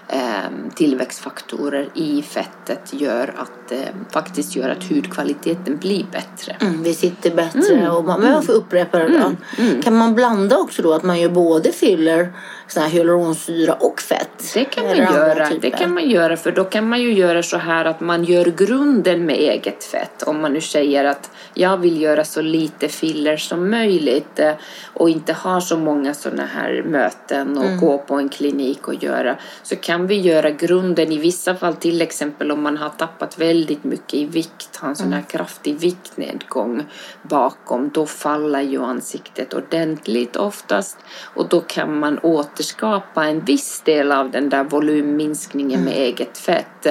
eh, 0.09 0.51
tillväxtfaktorer 0.75 1.89
i 1.95 2.23
fettet 2.23 2.93
gör 2.93 3.35
att 3.37 3.53
eh, 3.73 3.79
faktiskt 4.11 4.57
gör 4.57 4.69
att 4.69 4.85
hudkvaliteten 4.85 5.77
blir 5.77 6.05
bättre. 6.13 6.57
Mm, 6.61 6.83
vi 6.83 6.95
sitter 6.95 7.31
bättre 7.31 7.75
mm. 7.75 7.91
och 7.91 8.05
man, 8.05 8.21
men 8.21 8.33
jag 8.33 8.45
får 8.45 8.53
upprepa 8.53 8.99
det 8.99 9.09
då. 9.09 9.15
Mm. 9.15 9.37
mm. 9.59 9.83
Kan 9.83 9.97
man 9.97 10.15
blanda 10.15 10.57
också 10.57 10.83
då 10.83 10.93
att 10.93 11.03
man 11.03 11.21
gör 11.21 11.29
både 11.29 11.73
filler 11.73 12.33
sån 12.69 12.83
här 12.83 12.91
hyaluronsyra 12.91 13.75
och 13.75 14.01
fett? 14.01 14.55
Det 14.55 14.65
kan 14.65 14.85
man 14.85 14.97
göra. 14.97 15.49
Det 15.61 15.71
kan 15.71 15.95
man 15.95 16.11
göra 16.11 16.37
för 16.37 16.53
då 16.53 16.65
kan 16.65 16.89
man 16.89 17.01
ju 17.01 17.13
göra 17.13 17.43
så 17.43 17.57
här 17.57 17.85
att 17.85 18.01
man 18.01 18.25
gör 18.25 18.45
grunden 18.45 19.27
med 19.27 19.37
eget 19.37 19.85
fett. 19.85 20.23
Om 20.23 20.41
man 20.41 20.53
nu 20.53 20.61
säger 20.61 21.05
att 21.05 21.31
jag 21.55 21.77
vill 21.77 22.01
göra 22.01 22.25
så 22.25 22.43
lite 22.43 22.89
filler 22.89 23.37
som 23.37 23.71
möjligt 23.71 24.39
eh, 24.39 24.53
och 24.95 25.11
inte 25.11 25.33
ha 25.33 25.61
så 25.61 25.77
många 25.77 26.15
sådana 26.15 26.47
här 26.47 26.83
möten 26.83 27.59
och 27.59 27.65
mm. 27.65 27.81
gå 27.81 27.99
på 27.99 28.15
en 28.15 28.29
klinik 28.29 28.89
och 28.89 29.03
göra 29.03 29.37
så 29.63 29.77
kan 29.77 30.07
vi 30.07 30.21
göra 30.21 30.51
grunden 30.51 31.13
i 31.13 31.19
vissa 31.19 31.55
fall 31.55 31.75
till 31.75 32.03
exempel 32.03 32.51
om 32.51 32.63
man 32.63 32.77
har 32.77 32.89
tappat 32.89 33.39
väldigt 33.39 33.58
mycket 33.83 34.15
i 34.15 34.25
vikt, 34.25 34.77
har 34.77 34.88
en 34.88 34.97
sån 34.97 35.12
här 35.12 35.19
mm. 35.19 35.27
kraftig 35.27 35.79
viktnedgång 35.79 36.87
bakom, 37.23 37.91
då 37.95 38.07
faller 38.07 38.61
ju 38.61 38.83
ansiktet 38.83 39.55
ordentligt 39.55 40.37
oftast 40.37 40.99
och 41.35 41.49
då 41.49 41.61
kan 41.61 41.99
man 41.99 42.19
åter 42.19 42.49
återskapa 42.59 43.25
en 43.25 43.41
viss 43.41 43.81
del 43.85 44.12
av 44.12 44.31
den 44.31 44.49
där 44.49 44.65
volymminskningen 44.65 45.81
med 45.81 45.93
mm. 45.93 46.05
eget 46.05 46.38
fett. 46.38 46.87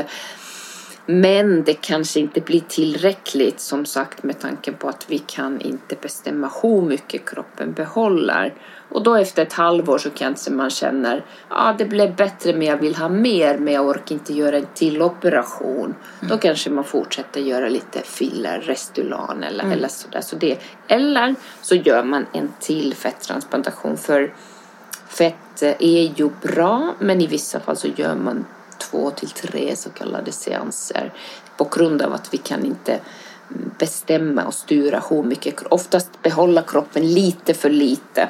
Men 1.05 1.63
det 1.63 1.73
kanske 1.73 2.19
inte 2.19 2.41
blir 2.41 2.61
tillräckligt 2.67 3.59
som 3.59 3.85
sagt 3.85 4.23
med 4.23 4.39
tanke 4.39 4.71
på 4.71 4.89
att 4.89 5.05
vi 5.09 5.17
kan 5.17 5.61
inte 5.61 5.95
bestämma 6.01 6.51
hur 6.61 6.81
mycket 6.81 7.29
kroppen 7.29 7.73
behåller. 7.73 8.53
Och 8.89 9.03
då 9.03 9.15
efter 9.15 9.43
ett 9.43 9.53
halvår 9.53 9.97
så 9.97 10.09
kanske 10.09 10.51
man 10.51 10.69
känner 10.69 11.25
ja 11.49 11.75
det 11.77 11.85
blev 11.85 12.15
bättre 12.15 12.53
men 12.53 12.67
jag 12.67 12.77
vill 12.77 12.95
ha 12.95 13.09
mer 13.09 13.57
men 13.57 13.73
jag 13.73 13.87
orkar 13.87 14.15
inte 14.15 14.33
göra 14.33 14.57
en 14.57 14.67
till 14.73 15.01
operation. 15.01 15.95
Mm. 16.19 16.29
Då 16.29 16.37
kanske 16.37 16.69
man 16.69 16.83
fortsätter 16.83 17.41
göra 17.41 17.69
lite 17.69 18.01
filler, 18.01 18.59
Restylan 18.59 19.43
eller, 19.43 19.63
mm. 19.63 19.77
eller 19.77 19.87
sådär. 19.87 20.21
Så 20.21 20.35
det, 20.35 20.59
eller 20.87 21.35
så 21.61 21.75
gör 21.75 22.03
man 22.03 22.25
en 22.33 22.53
till 22.59 22.93
fetttransplantation 22.93 23.97
för 23.97 24.33
Fett 25.07 25.63
är 25.79 26.19
ju 26.19 26.29
bra 26.41 26.93
men 26.99 27.21
i 27.21 27.27
vissa 27.27 27.59
fall 27.59 27.77
så 27.77 27.87
gör 27.87 28.15
man 28.15 28.45
två 28.77 29.09
till 29.09 29.29
tre 29.29 29.75
så 29.75 29.89
kallade 29.89 30.31
seanser 30.31 31.13
på 31.57 31.63
grund 31.63 32.01
av 32.01 32.13
att 32.13 32.33
vi 32.33 32.37
kan 32.37 32.65
inte 32.65 32.99
bestämma 33.79 34.43
och 34.43 34.53
styra 34.53 35.03
hur 35.09 35.23
mycket, 35.23 35.63
oftast 35.69 36.21
behålla 36.23 36.61
kroppen 36.61 37.13
lite 37.13 37.53
för 37.53 37.69
lite 37.69 38.29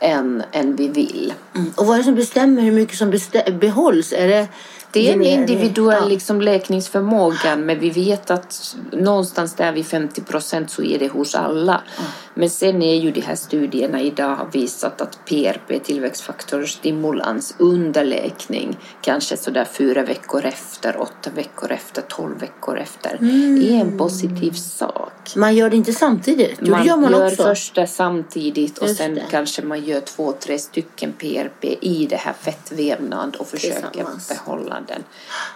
än, 0.00 0.42
än 0.52 0.76
vi 0.76 0.88
vill. 0.88 1.34
Mm. 1.54 1.72
Och 1.76 1.86
vad 1.86 1.94
är 1.94 1.98
det 1.98 2.04
som 2.04 2.14
bestämmer 2.14 2.62
hur 2.62 2.72
mycket 2.72 2.98
som 2.98 3.12
behålls? 3.60 4.12
Är 4.12 4.28
det 4.28 4.48
det 4.90 5.08
är 5.08 5.12
en 5.12 5.22
individuell 5.22 6.08
liksom, 6.08 6.40
läkningsförmåga 6.40 7.56
men 7.56 7.78
vi 7.78 7.90
vet 7.90 8.30
att 8.30 8.76
någonstans 8.92 9.54
där 9.54 9.72
vid 9.72 9.86
50 9.86 10.20
procent 10.20 10.70
så 10.70 10.82
är 10.82 10.98
det 10.98 11.08
hos 11.08 11.34
alla. 11.34 11.82
Mm. 11.98 12.10
Men 12.38 12.50
sen 12.50 12.82
är 12.82 12.94
ju 12.94 13.10
de 13.10 13.20
här 13.20 13.36
studierna 13.36 14.00
idag 14.00 14.36
har 14.36 14.48
visat 14.52 15.00
att 15.00 15.24
PRP, 15.24 15.84
tillväxtfaktorstimulans, 15.84 17.54
under 17.58 18.04
läkning, 18.04 18.78
kanske 19.00 19.36
sådär 19.36 19.64
fyra 19.64 20.02
veckor 20.02 20.44
efter, 20.44 21.00
åtta 21.00 21.30
veckor 21.34 21.72
efter, 21.72 22.02
tolv 22.02 22.38
veckor 22.40 22.78
efter, 22.78 23.16
mm. 23.16 23.62
är 23.62 23.80
en 23.80 23.98
positiv 23.98 24.52
sak. 24.52 25.36
Man 25.36 25.54
gör 25.54 25.70
det 25.70 25.76
inte 25.76 25.92
samtidigt? 25.92 26.58
Jo, 26.60 26.70
man, 26.70 26.86
gör 26.86 26.96
man 26.96 27.12
gör 27.12 27.26
också. 27.26 27.42
första 27.42 27.86
samtidigt 27.86 28.78
och 28.78 28.88
Just 28.88 28.98
sen 28.98 29.14
det. 29.14 29.22
kanske 29.30 29.62
man 29.62 29.84
gör 29.84 30.00
två, 30.00 30.32
tre 30.32 30.58
stycken 30.58 31.12
PRP 31.12 31.64
i 31.80 32.06
det 32.10 32.16
här 32.16 32.32
fettvävnad 32.32 33.36
och 33.36 33.46
försöker 33.46 34.06
behålla 34.28 34.80
den 34.88 35.04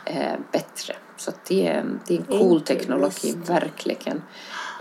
eh, 0.04 0.38
bättre. 0.52 0.94
Så 1.16 1.32
det, 1.48 1.66
är, 1.66 1.84
det 2.06 2.14
är 2.14 2.18
en 2.18 2.24
cool 2.24 2.60
teknologi, 2.60 3.34
verkligen. 3.46 4.22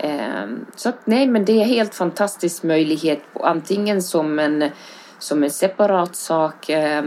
Ehm, 0.02 0.66
så 0.76 0.88
att, 0.88 1.06
nej, 1.06 1.26
men 1.26 1.44
det 1.44 1.60
är 1.60 1.64
helt 1.64 1.94
fantastisk 1.94 2.62
möjlighet, 2.62 3.22
antingen 3.34 4.02
som 4.02 4.38
en 4.38 4.70
som 5.20 5.42
en 5.42 5.50
separat 5.50 6.16
sak 6.16 6.68
eh, 6.68 7.02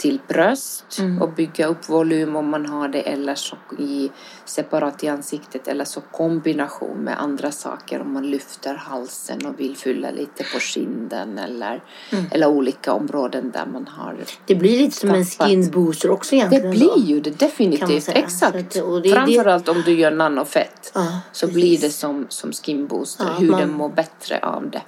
till 0.00 0.20
bröst 0.28 0.98
mm. 0.98 1.22
och 1.22 1.32
bygga 1.32 1.66
upp 1.66 1.88
volym 1.88 2.36
om 2.36 2.50
man 2.50 2.66
har 2.66 2.88
det 2.88 3.00
eller 3.00 3.34
så 3.34 3.56
i 3.78 4.10
separat 4.44 5.04
i 5.04 5.08
ansiktet 5.08 5.68
eller 5.68 5.84
så 5.84 6.00
kombination 6.00 6.96
med 6.96 7.20
andra 7.20 7.52
saker 7.52 8.00
om 8.00 8.12
man 8.12 8.30
lyfter 8.30 8.74
halsen 8.74 9.46
och 9.46 9.60
vill 9.60 9.76
fylla 9.76 10.10
lite 10.10 10.44
på 10.54 10.60
kinden 10.60 11.38
eller, 11.38 11.82
mm. 12.10 12.24
eller 12.30 12.46
olika 12.46 12.92
områden 12.92 13.50
där 13.50 13.66
man 13.66 13.86
har 13.88 14.16
Det 14.46 14.54
blir 14.54 14.78
lite 14.78 14.96
som 14.96 15.10
en 15.10 15.24
skin 15.24 15.70
booster 15.70 16.10
också 16.10 16.34
egentligen. 16.34 16.70
Det 16.70 16.76
blir 16.76 17.04
ju 17.04 17.20
det 17.20 17.38
definitivt, 17.38 18.08
exakt. 18.08 18.56
Att, 18.56 19.02
det, 19.02 19.10
Framförallt 19.10 19.64
det... 19.64 19.70
om 19.70 19.82
du 19.84 19.92
gör 19.92 20.10
nanofett 20.10 20.92
ja, 20.94 21.20
så 21.32 21.46
precis. 21.46 21.62
blir 21.62 21.78
det 21.78 21.90
som, 21.90 22.26
som 22.28 22.52
skin 22.52 22.86
booster, 22.86 23.24
ja, 23.24 23.32
huden 23.32 23.58
man... 23.58 23.70
mår 23.70 23.88
bättre 23.88 24.38
av 24.38 24.70
det. 24.70 24.82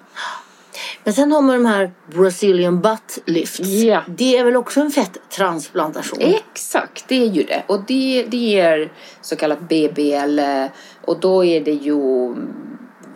Men 1.05 1.15
sen 1.15 1.33
har 1.33 1.43
man 1.43 1.63
de 1.63 1.67
här 1.67 1.93
Brazilian 2.11 2.81
butt 2.81 3.19
lifts. 3.27 3.69
Ja. 3.69 4.03
Det 4.09 4.39
är 4.39 4.45
väl 4.45 4.57
också 4.57 4.81
en 4.81 4.91
fetttransplantation? 4.91 6.19
Exakt, 6.21 7.05
det 7.09 7.23
är 7.23 7.27
ju 7.27 7.43
det. 7.43 7.63
Och 7.67 7.81
det, 7.87 8.27
det 8.29 8.61
är 8.61 8.93
så 9.21 9.37
kallat 9.37 9.61
BBL 9.61 10.41
och 11.01 11.21
då 11.21 11.45
är 11.45 11.61
det 11.61 11.73
ju 11.73 12.35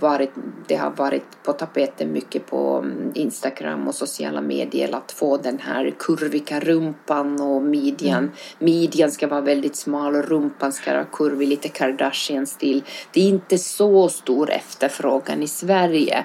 varit, 0.00 0.30
det 0.66 0.76
har 0.76 0.90
varit 0.90 1.42
på 1.42 1.52
tapeten 1.52 2.12
mycket 2.12 2.46
på 2.46 2.84
Instagram 3.14 3.88
och 3.88 3.94
sociala 3.94 4.40
medier 4.40 4.94
att 4.94 5.12
få 5.12 5.36
den 5.36 5.58
här 5.58 5.94
kurviga 5.98 6.60
rumpan 6.60 7.40
och 7.40 7.62
midjan. 7.62 8.18
Mm. 8.18 8.30
Midjan 8.58 9.10
ska 9.10 9.26
vara 9.28 9.40
väldigt 9.40 9.76
smal 9.76 10.16
och 10.16 10.28
rumpan 10.28 10.72
ska 10.72 10.92
vara 10.92 11.04
kurvig, 11.04 11.48
lite 11.48 11.68
Kardashian-stil. 11.68 12.84
Det 13.12 13.20
är 13.20 13.28
inte 13.28 13.58
så 13.58 14.08
stor 14.08 14.50
efterfrågan 14.50 15.42
i 15.42 15.48
Sverige 15.48 16.24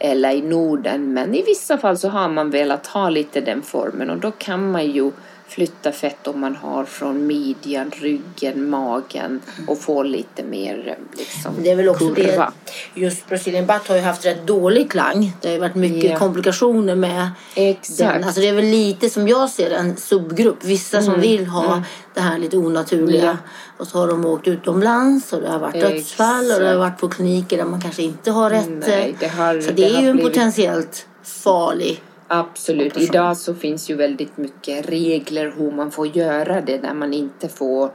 eller 0.00 0.30
i 0.30 0.42
Norden. 0.42 1.12
Men 1.12 1.34
i 1.34 1.42
vissa 1.42 1.78
fall 1.78 1.98
så 1.98 2.08
har 2.08 2.28
man 2.28 2.50
velat 2.50 2.86
ha 2.86 3.10
lite 3.10 3.40
den 3.40 3.62
formen 3.62 4.10
och 4.10 4.18
då 4.18 4.30
kan 4.30 4.70
man 4.70 4.86
ju 4.86 5.10
flytta 5.50 5.92
fett 5.92 6.26
om 6.26 6.40
man 6.40 6.56
har 6.56 6.84
från 6.84 7.26
midjan, 7.26 7.90
ryggen, 7.90 8.70
magen 8.70 9.40
och 9.66 9.80
få 9.80 10.02
lite 10.02 10.42
mer 10.42 10.98
liksom, 11.18 11.54
Det 11.62 11.70
är 11.70 11.76
väl 11.76 11.88
också 11.88 12.14
kurva. 12.14 12.52
det, 12.94 13.00
just 13.00 13.28
Brazilian 13.28 13.66
butt 13.66 13.88
har 13.88 13.96
ju 13.96 14.02
haft 14.02 14.26
rätt 14.26 14.46
dålig 14.46 14.90
klang. 14.90 15.32
Det 15.40 15.52
har 15.52 15.58
varit 15.58 15.74
mycket 15.74 16.04
yeah. 16.04 16.18
komplikationer 16.18 16.94
med 16.94 17.30
Exakt. 17.54 17.98
den. 17.98 18.24
Alltså 18.24 18.40
det 18.40 18.48
är 18.48 18.52
väl 18.52 18.64
lite 18.64 19.10
som 19.10 19.28
jag 19.28 19.50
ser 19.50 19.70
en 19.70 19.96
subgrupp. 19.96 20.64
Vissa 20.64 20.98
mm. 20.98 21.12
som 21.12 21.20
vill 21.20 21.46
ha 21.46 21.72
mm. 21.72 21.82
det 22.14 22.20
här 22.20 22.38
lite 22.38 22.56
onaturliga 22.56 23.22
yeah. 23.22 23.36
och 23.76 23.86
så 23.86 23.98
har 23.98 24.08
de 24.08 24.26
åkt 24.26 24.48
utomlands 24.48 25.32
och 25.32 25.40
det 25.40 25.48
har 25.48 25.58
varit 25.58 25.74
Exakt. 25.74 25.94
dödsfall 25.94 26.50
och 26.50 26.60
det 26.60 26.68
har 26.68 26.76
varit 26.76 26.98
på 26.98 27.08
kliniker 27.08 27.56
där 27.56 27.64
man 27.64 27.80
kanske 27.80 28.02
inte 28.02 28.30
har 28.30 28.50
rätt. 28.50 28.68
Nej, 28.68 29.16
det 29.20 29.28
har, 29.28 29.60
så 29.60 29.66
det, 29.66 29.72
det 29.72 29.84
är 29.84 30.00
ju 30.00 30.08
en 30.08 30.16
blivit... 30.16 30.32
potentiellt 30.32 31.06
farlig 31.22 32.02
Absolut. 32.32 32.96
Idag 32.96 33.36
så 33.36 33.54
finns 33.54 33.90
ju 33.90 33.94
väldigt 33.94 34.36
mycket 34.36 34.88
regler 34.88 35.52
hur 35.56 35.70
man 35.70 35.90
får 35.90 36.06
göra 36.06 36.60
det 36.60 36.78
där 36.78 36.94
man 36.94 37.12
inte 37.12 37.48
får 37.48 37.90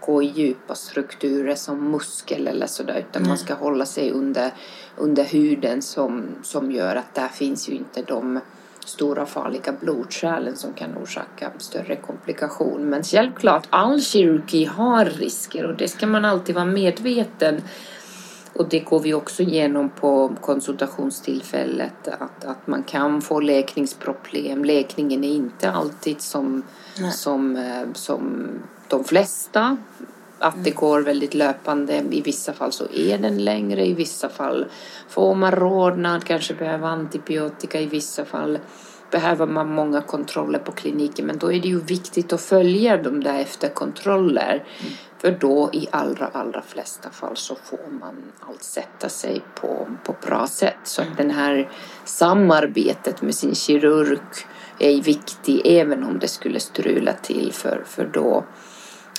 gå 0.00 0.22
i 0.22 0.26
djupa 0.26 0.74
strukturer 0.74 1.54
som 1.54 1.90
muskel 1.90 2.46
eller 2.46 2.66
sådär 2.66 3.04
utan 3.08 3.22
Nej. 3.22 3.28
man 3.28 3.38
ska 3.38 3.54
hålla 3.54 3.86
sig 3.86 4.10
under, 4.10 4.50
under 4.96 5.24
huden 5.24 5.82
som, 5.82 6.22
som 6.42 6.72
gör 6.72 6.96
att 6.96 7.14
där 7.14 7.28
finns 7.28 7.68
ju 7.68 7.72
inte 7.72 8.02
de 8.02 8.40
stora 8.84 9.26
farliga 9.26 9.72
blodkärlen 9.80 10.56
som 10.56 10.72
kan 10.72 10.96
orsaka 11.02 11.50
större 11.58 11.96
komplikation. 11.96 12.80
Men 12.82 13.02
självklart, 13.02 13.66
all 13.70 14.00
kirurgi 14.00 14.64
har 14.64 15.04
risker 15.04 15.66
och 15.66 15.76
det 15.76 15.88
ska 15.88 16.06
man 16.06 16.24
alltid 16.24 16.54
vara 16.54 16.64
medveten 16.64 17.62
och 18.54 18.68
det 18.68 18.80
går 18.80 19.00
vi 19.00 19.14
också 19.14 19.42
igenom 19.42 19.90
på 19.90 20.36
konsultationstillfället 20.40 22.08
att, 22.08 22.44
att 22.44 22.66
man 22.66 22.82
kan 22.82 23.22
få 23.22 23.40
läkningsproblem. 23.40 24.64
Läkningen 24.64 25.24
är 25.24 25.34
inte 25.34 25.70
alltid 25.70 26.20
som, 26.20 26.62
som, 27.12 27.56
eh, 27.56 27.92
som 27.94 28.48
de 28.88 29.04
flesta. 29.04 29.76
Att 30.38 30.64
det 30.64 30.70
mm. 30.70 30.80
går 30.80 31.00
väldigt 31.00 31.34
löpande. 31.34 32.04
I 32.10 32.20
vissa 32.20 32.52
fall 32.52 32.72
så 32.72 32.84
är 32.94 33.18
den 33.18 33.44
längre, 33.44 33.86
i 33.86 33.94
vissa 33.94 34.28
fall 34.28 34.66
får 35.08 35.34
man 35.34 35.50
rodnad, 35.50 36.24
kanske 36.24 36.54
behöver 36.54 36.88
antibiotika, 36.88 37.80
i 37.80 37.86
vissa 37.86 38.24
fall 38.24 38.58
behöver 39.10 39.46
man 39.46 39.74
många 39.74 40.00
kontroller 40.00 40.58
på 40.58 40.72
kliniken 40.72 41.26
men 41.26 41.38
då 41.38 41.52
är 41.52 41.60
det 41.60 41.68
ju 41.68 41.80
viktigt 41.80 42.32
att 42.32 42.40
följa 42.40 42.96
de 42.96 43.24
där 43.24 43.38
efterkontroller. 43.38 44.64
Mm. 44.80 44.92
För 45.22 45.30
då 45.30 45.70
i 45.72 45.88
allra, 45.90 46.26
allra 46.32 46.62
flesta 46.62 47.10
fall 47.10 47.36
så 47.36 47.54
får 47.54 47.90
man 48.00 48.14
allt 48.40 48.62
sätta 48.62 49.08
sig 49.08 49.42
på, 49.54 49.88
på 50.04 50.16
bra 50.26 50.46
sätt. 50.46 50.78
Så 50.84 51.02
att 51.02 51.06
mm. 51.06 51.16
den 51.16 51.30
här 51.30 51.70
samarbetet 52.04 53.22
med 53.22 53.34
sin 53.34 53.54
kirurg 53.54 54.20
är 54.78 55.02
viktig 55.02 55.62
även 55.64 56.04
om 56.04 56.18
det 56.18 56.28
skulle 56.28 56.60
strula 56.60 57.12
till 57.12 57.52
för, 57.52 57.84
för 57.86 58.04
då 58.04 58.44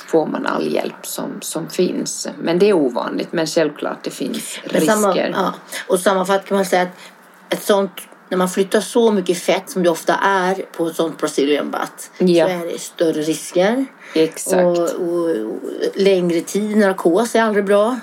får 0.07 0.25
man 0.25 0.45
all 0.45 0.73
hjälp 0.73 1.05
som, 1.05 1.41
som 1.41 1.69
finns. 1.69 2.27
Men 2.39 2.59
det 2.59 2.69
är 2.69 2.73
ovanligt, 2.73 3.33
men 3.33 3.47
självklart 3.47 4.03
det 4.03 4.11
finns 4.11 4.59
men 4.63 4.73
risker. 4.73 4.93
Samma, 4.95 5.17
ja. 5.17 5.53
Och 5.87 5.99
sammanfattningsvis 5.99 6.49
kan 6.49 6.57
man 6.57 6.65
säga 6.65 6.81
att 6.81 7.53
ett 7.53 7.63
sånt 7.63 7.91
när 8.33 8.37
man 8.37 8.49
flyttar 8.49 8.81
så 8.81 9.11
mycket 9.11 9.37
fett 9.37 9.69
som 9.69 9.83
det 9.83 9.89
ofta 9.89 10.15
är 10.15 10.55
på 10.55 10.87
ett 10.87 10.95
sånt 10.95 11.17
Brazilian 11.17 11.71
butt 11.71 12.11
ja. 12.17 12.47
så 12.47 12.51
är 12.51 12.65
det 12.73 12.79
större 12.79 13.21
risker. 13.21 13.85
Exakt. 14.13 14.53
Och, 14.53 14.77
och, 14.77 15.29
och 15.29 15.59
längre 15.95 16.41
tid 16.41 16.77
narkos 16.77 17.35
är 17.35 17.41
aldrig 17.41 17.65
bra. 17.65 17.99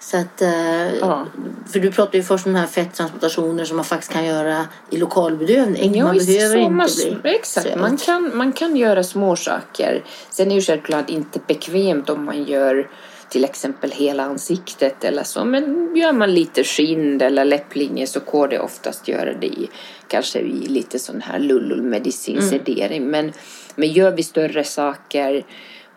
Så 0.00 0.16
att, 0.16 0.42
eh, 0.42 0.94
ja. 1.00 1.26
För 1.72 1.80
du 1.80 1.92
pratade 1.92 2.16
ju 2.16 2.22
först 2.24 2.46
om 2.46 2.52
de 2.52 2.58
här 2.58 2.66
fetttransplantationer 2.66 3.64
som 3.64 3.76
man 3.76 3.84
faktiskt 3.84 4.12
kan 4.12 4.24
göra 4.24 4.66
i 4.90 4.96
lokalbedövning. 4.96 5.94
Jo, 5.94 6.06
man 6.06 6.18
behöver 6.18 6.56
inte 6.56 7.20
bli 7.22 7.34
Exakt, 7.34 7.76
man 7.76 7.96
kan, 7.96 8.36
man 8.36 8.52
kan 8.52 8.76
göra 8.76 9.04
små 9.04 9.36
saker. 9.36 10.04
Sen 10.30 10.46
är 10.46 10.50
det 10.50 10.54
ju 10.54 10.60
självklart 10.60 11.10
inte 11.10 11.40
bekvämt 11.46 12.10
om 12.10 12.24
man 12.24 12.44
gör 12.44 12.88
till 13.28 13.44
exempel 13.44 13.90
hela 13.90 14.22
ansiktet 14.22 15.04
eller 15.04 15.22
så. 15.22 15.44
Men 15.44 15.96
gör 15.96 16.12
man 16.12 16.34
lite 16.34 16.64
skinn 16.64 17.20
eller 17.20 17.44
läpplinje 17.44 18.06
så 18.06 18.20
går 18.20 18.48
det 18.48 18.58
oftast 18.58 19.08
göra 19.08 19.34
det 19.34 19.46
i 19.46 19.68
kanske 20.08 20.38
i 20.38 20.66
lite 20.66 20.98
sån 20.98 21.20
här 21.20 21.38
lullulmedicin, 21.38 22.38
mm. 22.38 22.50
sedering. 22.50 23.06
Men, 23.06 23.32
men 23.74 23.88
gör 23.92 24.10
vi 24.10 24.22
större 24.22 24.64
saker 24.64 25.44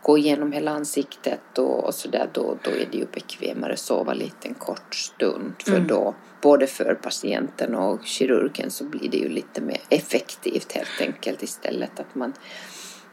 gå 0.02 0.18
igenom 0.18 0.52
hela 0.52 0.72
ansiktet 0.72 1.58
och, 1.58 1.84
och 1.84 1.96
sådär 1.96 2.30
då, 2.34 2.58
då 2.64 2.72
är 2.72 2.88
det 2.92 2.98
ju 2.98 3.06
bekvämare 3.06 3.74
att 3.74 3.80
sova 3.80 4.14
lite 4.14 4.48
en 4.48 4.54
kort 4.54 4.96
stund. 4.96 5.54
För 5.64 5.76
mm. 5.76 5.88
då, 5.88 6.16
både 6.42 6.68
för 6.68 6.96
patienten 6.96 7.76
och 7.76 8.06
kirurgen 8.06 8.72
så 8.72 8.84
blir 8.84 9.10
det 9.10 9.18
ju 9.18 9.30
lite 9.30 9.62
mer 9.62 9.82
effektivt 9.90 10.72
helt 10.72 11.02
enkelt 11.02 11.44
istället 11.44 12.00
att 12.00 12.16
man 12.16 12.34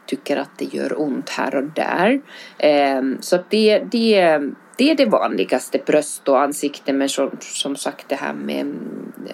tycker 0.07 0.37
att 0.37 0.57
det 0.57 0.65
gör 0.65 1.01
ont 1.01 1.29
här 1.29 1.55
och 1.55 1.63
där. 1.63 2.21
Eh, 2.57 3.01
så 3.19 3.39
det, 3.49 3.79
det, 3.79 4.39
det 4.77 4.91
är 4.91 4.95
det 4.95 5.05
vanligaste, 5.05 5.81
bröst 5.85 6.27
och 6.27 6.41
ansikte. 6.41 6.93
Men 6.93 7.09
som, 7.09 7.31
som 7.41 7.75
sagt 7.75 8.09
det 8.09 8.15
här 8.15 8.33
med 8.33 8.73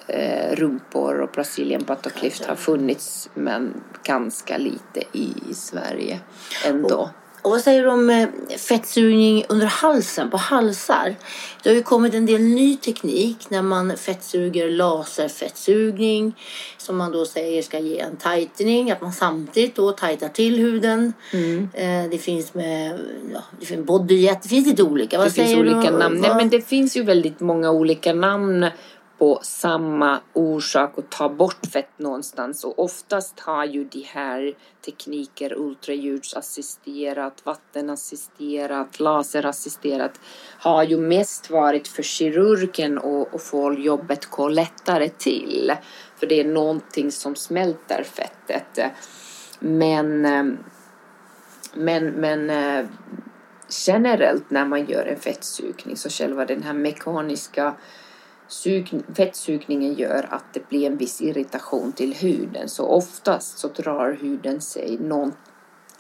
eh, 0.08 0.56
rumpor 0.56 1.22
och 1.22 1.30
Brasilien 1.34 1.84
buttoclift 1.84 2.46
har 2.46 2.56
funnits 2.56 3.30
men 3.34 3.74
ganska 4.03 4.58
lite 4.58 5.03
i 5.12 5.53
Sverige 5.53 6.20
ändå. 6.68 7.10
Och 7.43 7.51
vad 7.51 7.62
säger 7.62 7.83
du 7.83 7.89
om 7.89 8.09
eh, 8.09 8.27
fettsugning 8.57 9.45
under 9.50 9.67
halsen, 9.67 10.29
på 10.29 10.38
halsar? 10.38 11.15
Det 11.63 11.69
har 11.69 11.75
ju 11.75 11.83
kommit 11.83 12.13
en 12.13 12.25
del 12.25 12.41
ny 12.41 12.75
teknik 12.75 13.50
när 13.50 13.62
man 13.62 13.97
fettsuger 13.97 14.69
laserfettsugning 14.69 16.35
som 16.77 16.97
man 16.97 17.12
då 17.12 17.25
säger 17.25 17.62
ska 17.62 17.79
ge 17.79 18.00
en 18.00 18.17
tightening, 18.17 18.91
att 18.91 19.01
man 19.01 19.13
samtidigt 19.13 19.75
då 19.75 19.91
tajtar 19.91 20.29
till 20.29 20.57
huden. 20.57 21.13
Mm. 21.33 21.69
Eh, 21.73 22.09
det 22.12 22.17
finns 22.17 22.53
med 22.53 23.00
ja, 23.33 23.43
det 23.59 23.65
finns 23.65 23.85
bodyjet, 23.85 24.44
det 24.44 24.50
finns 24.50 24.68
lite 24.68 24.83
olika. 24.83 25.18
Vad 25.18 25.27
det 25.27 25.31
finns 25.31 25.55
olika 25.55 25.91
du? 25.91 25.98
namn. 25.98 26.22
Nej, 26.22 26.35
men 26.35 26.50
det 26.50 26.61
finns 26.61 26.98
ju 26.98 27.03
väldigt 27.03 27.39
många 27.39 27.72
olika 27.72 28.13
namn 28.13 28.65
på 29.24 29.40
samma 29.44 30.20
orsak 30.33 30.98
och 30.98 31.09
ta 31.09 31.29
bort 31.29 31.66
fett 31.74 32.00
någonstans. 32.00 32.64
Och 32.64 32.79
oftast 32.79 33.40
har 33.40 33.66
ju 33.66 33.83
de 33.83 34.01
här 34.01 34.53
tekniker 34.86 35.53
ultraljudsassisterat, 35.57 37.46
vattenassisterat, 37.46 39.00
laserassisterat 39.00 40.20
har 40.59 40.83
ju 40.83 40.98
mest 40.98 41.50
varit 41.50 41.88
för 41.88 42.03
kirurgen 42.03 42.98
och, 42.98 43.33
och 43.33 43.42
få 43.42 43.74
jobbet 43.74 44.25
gå 44.25 44.48
lättare 44.48 45.09
till. 45.09 45.74
För 46.16 46.27
det 46.27 46.40
är 46.40 46.46
någonting 46.46 47.12
som 47.12 47.36
smälter 47.36 48.03
fettet. 48.03 48.94
Men 49.59 50.25
eh, 50.25 50.44
men, 51.74 52.05
men 52.05 52.50
eh, 52.50 52.86
generellt 53.88 54.50
när 54.50 54.66
man 54.66 54.86
gör 54.86 55.05
en 55.05 55.20
fettsugning 55.20 55.98
så 55.98 56.09
själva 56.09 56.46
den 56.46 56.64
här 56.64 56.74
mekaniska 56.74 57.74
fettsugningen 59.16 59.94
gör 59.94 60.27
att 60.29 60.53
det 60.53 60.70
blir 60.70 60.87
en 60.87 60.98
viss 60.98 61.22
irritation 61.22 61.92
till 61.92 62.13
huden 62.13 62.70
så 62.70 62.87
oftast 62.87 63.57
så 63.57 63.68
drar 63.68 64.18
huden 64.22 64.61
sig 64.61 64.98
någon 64.98 65.33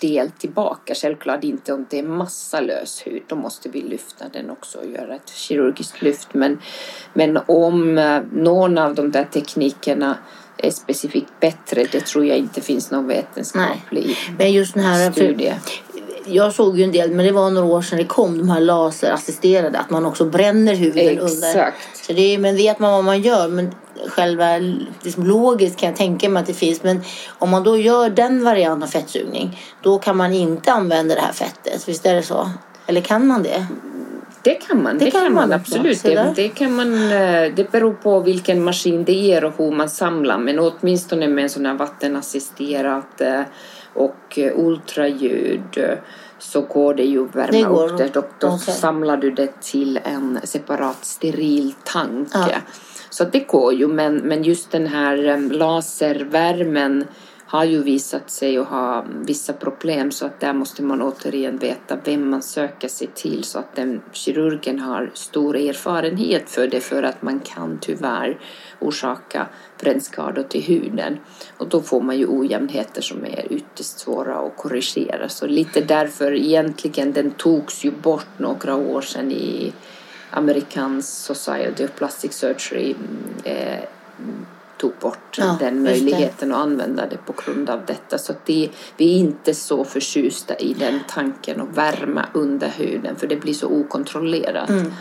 del 0.01 0.31
tillbaka. 0.31 0.95
Självklart 0.95 1.43
inte 1.43 1.73
om 1.73 1.85
det 1.89 1.99
är 1.99 2.03
massa 2.03 2.61
lös 2.61 3.07
hud, 3.07 3.23
då 3.27 3.35
måste 3.35 3.69
vi 3.69 3.81
lyfta 3.81 4.29
den 4.29 4.49
också 4.49 4.77
och 4.79 4.85
göra 4.85 5.15
ett 5.15 5.29
kirurgiskt 5.29 6.01
lyft. 6.01 6.33
Men, 6.33 6.59
men 7.13 7.39
om 7.45 7.97
eh, 7.97 8.21
någon 8.31 8.77
av 8.77 8.95
de 8.95 9.11
där 9.11 9.23
teknikerna 9.23 10.17
är 10.57 10.71
specifikt 10.71 11.39
bättre, 11.39 11.83
det 11.91 12.05
tror 12.05 12.25
jag 12.25 12.37
inte 12.37 12.61
finns 12.61 12.91
någon 12.91 13.07
vetenskaplig 13.07 14.05
Nej. 14.05 14.35
Men 14.37 14.51
just 14.51 14.73
den 14.73 14.83
här, 14.83 15.11
studie. 15.11 15.53
Jag 16.25 16.53
såg 16.53 16.77
ju 16.77 16.83
en 16.83 16.91
del, 16.91 17.11
men 17.11 17.25
det 17.25 17.31
var 17.31 17.49
några 17.49 17.67
år 17.67 17.81
sedan 17.81 17.97
det 17.97 18.05
kom, 18.05 18.37
de 18.37 18.49
här 18.49 18.59
laserassisterade, 18.59 19.79
att 19.79 19.89
man 19.89 20.05
också 20.05 20.25
bränner 20.25 20.75
huden 20.75 21.19
under. 21.19 21.73
Så 22.07 22.13
det 22.13 22.33
är, 22.33 22.37
men 22.37 22.55
vet 22.55 22.79
man 22.79 22.91
vad 22.91 23.03
man 23.03 23.21
gör, 23.21 23.47
men 23.47 23.75
själva 24.07 24.57
liksom 25.01 25.23
logiskt 25.25 25.79
kan 25.79 25.89
jag 25.89 25.97
tänka 25.97 26.29
mig 26.29 26.41
att 26.41 26.47
det 26.47 26.53
finns. 26.53 26.83
Men 26.83 27.01
om 27.39 27.49
man 27.49 27.63
då 27.63 27.77
gör 27.77 28.09
den 28.09 28.43
varianten 28.43 28.83
av 28.83 28.87
fettsugning, 28.87 29.59
då 29.81 29.99
kan 29.99 30.17
man 30.17 30.33
inte 30.33 30.71
använda 30.71 31.15
det 31.15 31.21
här 31.21 31.33
fettet. 31.33 31.87
Visst 31.87 32.05
är 32.05 32.15
det 32.15 32.23
så? 32.23 32.49
Eller 32.87 33.01
kan 33.01 33.27
man 33.27 33.43
det? 33.43 33.65
Det 34.43 34.53
kan 34.53 34.83
man, 34.83 34.97
det, 34.97 35.05
det 35.05 35.11
kan, 35.11 35.21
kan, 35.21 35.33
man, 35.33 35.49
man 35.49 35.59
absolut. 35.59 36.03
Det, 36.03 36.33
det, 36.35 36.49
kan 36.49 36.75
man, 36.75 37.11
eh, 37.11 37.53
det 37.55 37.71
beror 37.71 37.93
på 37.93 38.19
vilken 38.19 38.63
maskin 38.63 39.03
det 39.03 39.33
är 39.33 39.43
och 39.43 39.53
hur 39.57 39.71
man 39.71 39.89
samlar. 39.89 40.37
Men 40.37 40.59
åtminstone 40.59 41.27
med 41.27 41.43
en 41.43 41.49
sån 41.49 41.65
här 41.65 41.73
vattenassisterat 41.73 43.21
eh, 43.21 43.41
och 43.93 44.39
eh, 44.39 44.59
ultraljud 44.59 45.99
så 46.39 46.61
går 46.61 46.93
det 46.93 47.03
ju 47.03 47.25
att 47.25 47.35
värma 47.35 47.51
det 47.51 47.65
upp 47.65 47.97
det. 47.97 48.09
Då, 48.13 48.23
då 48.39 48.47
okay. 48.47 48.75
samlar 48.75 49.17
du 49.17 49.31
det 49.31 49.61
till 49.61 49.99
en 50.03 50.39
separat 50.43 51.05
steril 51.05 51.73
tank. 51.83 52.27
Ja. 52.33 52.47
Så 53.09 53.23
det 53.23 53.39
går 53.39 53.73
ju, 53.73 53.87
men, 53.87 54.15
men 54.15 54.43
just 54.43 54.71
den 54.71 54.87
här 54.87 55.49
laservärmen 55.51 57.05
har 57.53 57.63
ju 57.63 57.83
visat 57.83 58.29
sig 58.29 58.57
att 58.57 58.67
ha 58.67 59.05
vissa 59.25 59.53
problem 59.53 60.11
så 60.11 60.25
att 60.25 60.39
där 60.39 60.53
måste 60.53 60.83
man 60.83 61.01
återigen 61.01 61.57
veta 61.57 61.97
vem 62.03 62.29
man 62.29 62.41
söker 62.41 62.87
sig 62.87 63.07
till 63.07 63.43
så 63.43 63.59
att 63.59 63.75
den 63.75 64.01
kirurgen 64.11 64.79
har 64.79 65.11
stor 65.13 65.55
erfarenhet 65.55 66.49
för 66.49 66.67
det 66.67 66.81
för 66.81 67.03
att 67.03 67.21
man 67.21 67.39
kan 67.39 67.77
tyvärr 67.81 68.39
orsaka 68.79 69.47
brännskador 69.79 70.43
till 70.43 70.61
huden. 70.61 71.17
Och 71.57 71.67
då 71.67 71.81
får 71.81 72.01
man 72.01 72.17
ju 72.17 72.25
ojämnheter 72.27 73.01
som 73.01 73.25
är 73.25 73.53
ytterst 73.53 73.99
svåra 73.99 74.35
att 74.35 74.57
korrigera. 74.57 75.29
Så 75.29 75.47
lite 75.47 75.81
därför 75.81 76.33
egentligen 76.33 77.13
den 77.13 77.31
togs 77.31 77.85
ju 77.85 77.91
bort 77.91 78.39
några 78.39 78.75
år 78.75 79.01
sedan 79.01 79.31
i 79.31 79.73
American 80.29 81.03
Society 81.03 81.85
of 81.85 81.91
Plastic 81.95 82.33
Surgery 82.33 82.95
eh, 83.43 83.83
tog 84.83 84.93
bort 84.99 85.37
ja, 85.37 85.57
den 85.59 85.83
möjligheten 85.83 86.51
att 86.51 86.57
använda 86.57 87.05
det 87.05 87.17
på 87.17 87.33
grund 87.45 87.69
av 87.69 87.85
detta. 87.85 88.17
Så 88.17 88.33
det, 88.45 88.69
vi 88.97 89.13
är 89.13 89.17
inte 89.17 89.53
så 89.53 89.83
förtjusta 89.83 90.55
i 90.55 90.73
den 90.73 90.99
tanken 91.07 91.61
att 91.61 91.77
värma 91.77 92.25
under 92.33 92.67
huden 92.67 93.15
för 93.15 93.27
det 93.27 93.35
blir 93.35 93.53
så 93.53 93.67
okontrollerat. 93.67 94.69
Mm. 94.69 94.91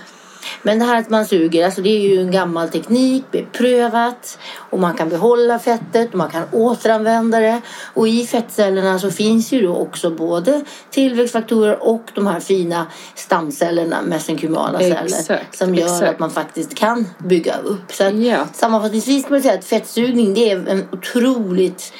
Men 0.62 0.78
det 0.78 0.84
här 0.84 0.98
att 0.98 1.10
man 1.10 1.26
suger, 1.26 1.64
alltså 1.64 1.82
det 1.82 1.88
är 1.88 2.08
ju 2.08 2.20
en 2.20 2.30
gammal 2.30 2.68
teknik, 2.68 3.24
beprövat 3.30 4.38
och 4.54 4.78
man 4.78 4.94
kan 4.94 5.08
behålla 5.08 5.58
fettet 5.58 6.10
och 6.10 6.18
man 6.18 6.30
kan 6.30 6.42
återanvända 6.52 7.40
det. 7.40 7.60
Och 7.94 8.08
i 8.08 8.26
fettcellerna 8.26 8.98
så 8.98 9.10
finns 9.10 9.52
ju 9.52 9.62
då 9.62 9.76
också 9.76 10.10
både 10.10 10.64
tillväxtfaktorer 10.90 11.82
och 11.82 12.02
de 12.14 12.26
här 12.26 12.40
fina 12.40 12.86
stamcellerna, 13.14 14.02
mesenkymala 14.02 14.78
celler, 14.78 15.04
exakt, 15.04 15.58
som 15.58 15.74
gör 15.74 15.84
exakt. 15.84 16.10
att 16.10 16.18
man 16.18 16.30
faktiskt 16.30 16.74
kan 16.74 17.08
bygga 17.18 17.58
upp. 17.58 17.92
Så 17.92 18.04
att, 18.04 18.14
ja. 18.14 18.46
sammanfattningsvis 18.52 19.22
kan 19.22 19.32
man 19.32 19.42
säga 19.42 19.54
att 19.54 19.64
fettsugning 19.64 20.34
det 20.34 20.50
är 20.50 20.68
en 20.68 20.88
otroligt 20.92 21.92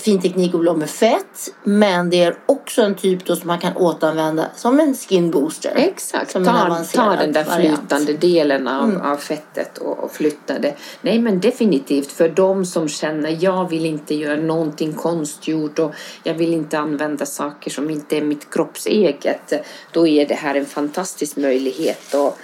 fin 0.00 0.20
teknik 0.20 0.54
att 0.54 0.60
bli 0.60 0.70
av 0.70 0.78
med 0.78 0.90
fett. 0.90 1.48
Men 1.64 2.10
det 2.10 2.22
är 2.22 2.36
också 2.46 2.82
en 2.82 2.94
typ 2.94 3.24
då 3.24 3.36
som 3.36 3.46
man 3.46 3.58
kan 3.58 3.76
återanvända 3.76 4.46
som 4.56 4.80
en 4.80 4.94
skin 4.94 5.30
booster. 5.30 5.72
Exakt, 5.76 6.30
som 6.30 6.44
ta, 6.44 6.84
ta 6.94 7.16
den 7.16 7.32
där 7.32 7.44
flytande 7.44 8.12
delen 8.12 8.68
av, 8.68 8.84
mm. 8.84 9.00
av 9.00 9.16
fettet 9.16 9.78
och, 9.78 9.98
och 9.98 10.12
flytta 10.12 10.58
det. 10.58 10.74
Nej 11.00 11.18
men 11.18 11.40
definitivt 11.40 12.12
för 12.12 12.28
de 12.28 12.64
som 12.64 12.88
känner 12.88 13.36
jag 13.40 13.70
vill 13.70 13.86
inte 13.86 14.14
göra 14.14 14.40
någonting 14.40 14.92
konstgjort 14.92 15.78
och 15.78 15.94
jag 16.22 16.34
vill 16.34 16.52
inte 16.52 16.78
använda 16.78 17.26
saker 17.26 17.70
som 17.70 17.90
inte 17.90 18.16
är 18.16 18.22
mitt 18.22 18.50
kropps 18.50 18.86
eget. 18.86 19.52
Då 19.92 20.06
är 20.06 20.26
det 20.26 20.34
här 20.34 20.54
en 20.54 20.66
fantastisk 20.66 21.36
möjlighet. 21.36 22.14
Och, 22.14 22.38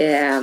eh, 0.00 0.40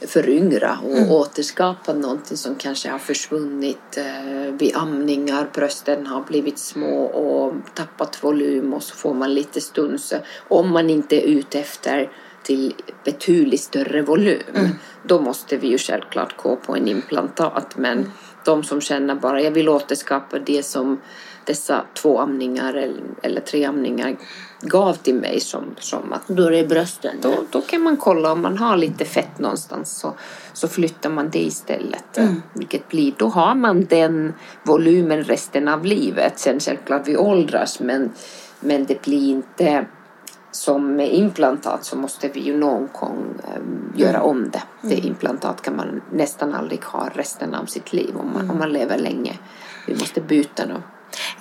föryngra 0.00 0.78
och 0.82 1.12
återskapa 1.12 1.92
någonting 1.92 2.36
som 2.36 2.54
kanske 2.54 2.90
har 2.90 2.98
försvunnit 2.98 3.96
eh, 3.96 4.52
vid 4.52 4.76
amningar. 4.76 5.50
Brösten 5.54 6.06
har 6.06 6.22
blivit 6.22 6.58
små 6.58 7.04
och 7.04 7.54
tappat 7.74 8.24
volym 8.24 8.74
och 8.74 8.82
så 8.82 8.94
får 8.94 9.14
man 9.14 9.34
lite 9.34 9.60
stuns. 9.60 10.14
Om 10.48 10.70
man 10.72 10.90
inte 10.90 11.16
är 11.16 11.26
ute 11.26 11.58
efter 11.58 12.10
till 12.42 12.74
betydligt 13.04 13.60
större 13.60 14.02
volym. 14.02 14.68
Då 15.02 15.20
måste 15.20 15.56
vi 15.56 15.68
ju 15.68 15.78
självklart 15.78 16.36
gå 16.36 16.56
på 16.56 16.76
en 16.76 16.88
implantat. 16.88 17.76
Men 17.76 18.12
de 18.44 18.64
som 18.64 18.80
känner 18.80 19.14
bara 19.14 19.40
jag 19.40 19.50
vill 19.50 19.68
återskapa 19.68 20.38
det 20.38 20.62
som 20.62 21.00
dessa 21.46 21.84
två 21.94 22.18
amningar 22.18 22.74
eller, 22.74 23.02
eller 23.22 23.40
tre 23.40 23.64
amningar 23.64 24.16
gav 24.60 24.94
till 24.94 25.14
mig 25.14 25.40
som, 25.40 25.64
som 25.78 26.12
att 26.12 26.28
Då 26.28 26.46
är 26.46 26.50
det 26.50 26.68
brösten. 26.68 27.16
då, 27.22 27.34
då 27.50 27.60
kan 27.60 27.82
man 27.82 27.96
kolla 27.96 28.32
om 28.32 28.42
man 28.42 28.58
har 28.58 28.76
lite 28.76 29.04
fett 29.04 29.38
någonstans 29.38 29.98
så, 29.98 30.14
så 30.52 30.68
flyttar 30.68 31.10
man 31.10 31.30
det 31.30 31.42
istället. 31.42 32.18
Vilket 32.52 32.88
blir, 32.88 33.14
då 33.16 33.28
har 33.28 33.54
man 33.54 33.84
den 33.84 34.32
volymen 34.62 35.24
resten 35.24 35.68
av 35.68 35.84
livet. 35.84 36.38
Sen 36.38 36.60
självklart 36.60 37.08
vi 37.08 37.16
åldras 37.16 37.80
men, 37.80 38.10
men 38.60 38.84
det 38.84 39.02
blir 39.02 39.30
inte 39.30 39.86
som 40.54 40.96
med 40.96 41.14
implantat 41.14 41.84
så 41.84 41.96
måste 41.96 42.28
vi 42.28 42.40
ju 42.40 42.56
någon 42.56 42.88
gång 42.92 43.34
um, 43.56 43.92
göra 43.96 44.22
om 44.22 44.50
det. 44.50 44.62
Det 44.82 44.94
implantat 44.94 45.62
kan 45.62 45.76
man 45.76 46.02
nästan 46.12 46.54
aldrig 46.54 46.84
ha 46.84 47.08
resten 47.14 47.54
av 47.54 47.64
sitt 47.64 47.92
liv 47.92 48.16
om 48.16 48.32
man, 48.34 48.50
om 48.50 48.58
man 48.58 48.72
lever 48.72 48.98
länge. 48.98 49.38
Vi 49.86 49.94
måste 49.94 50.20
byta 50.20 50.66
då. 50.66 50.74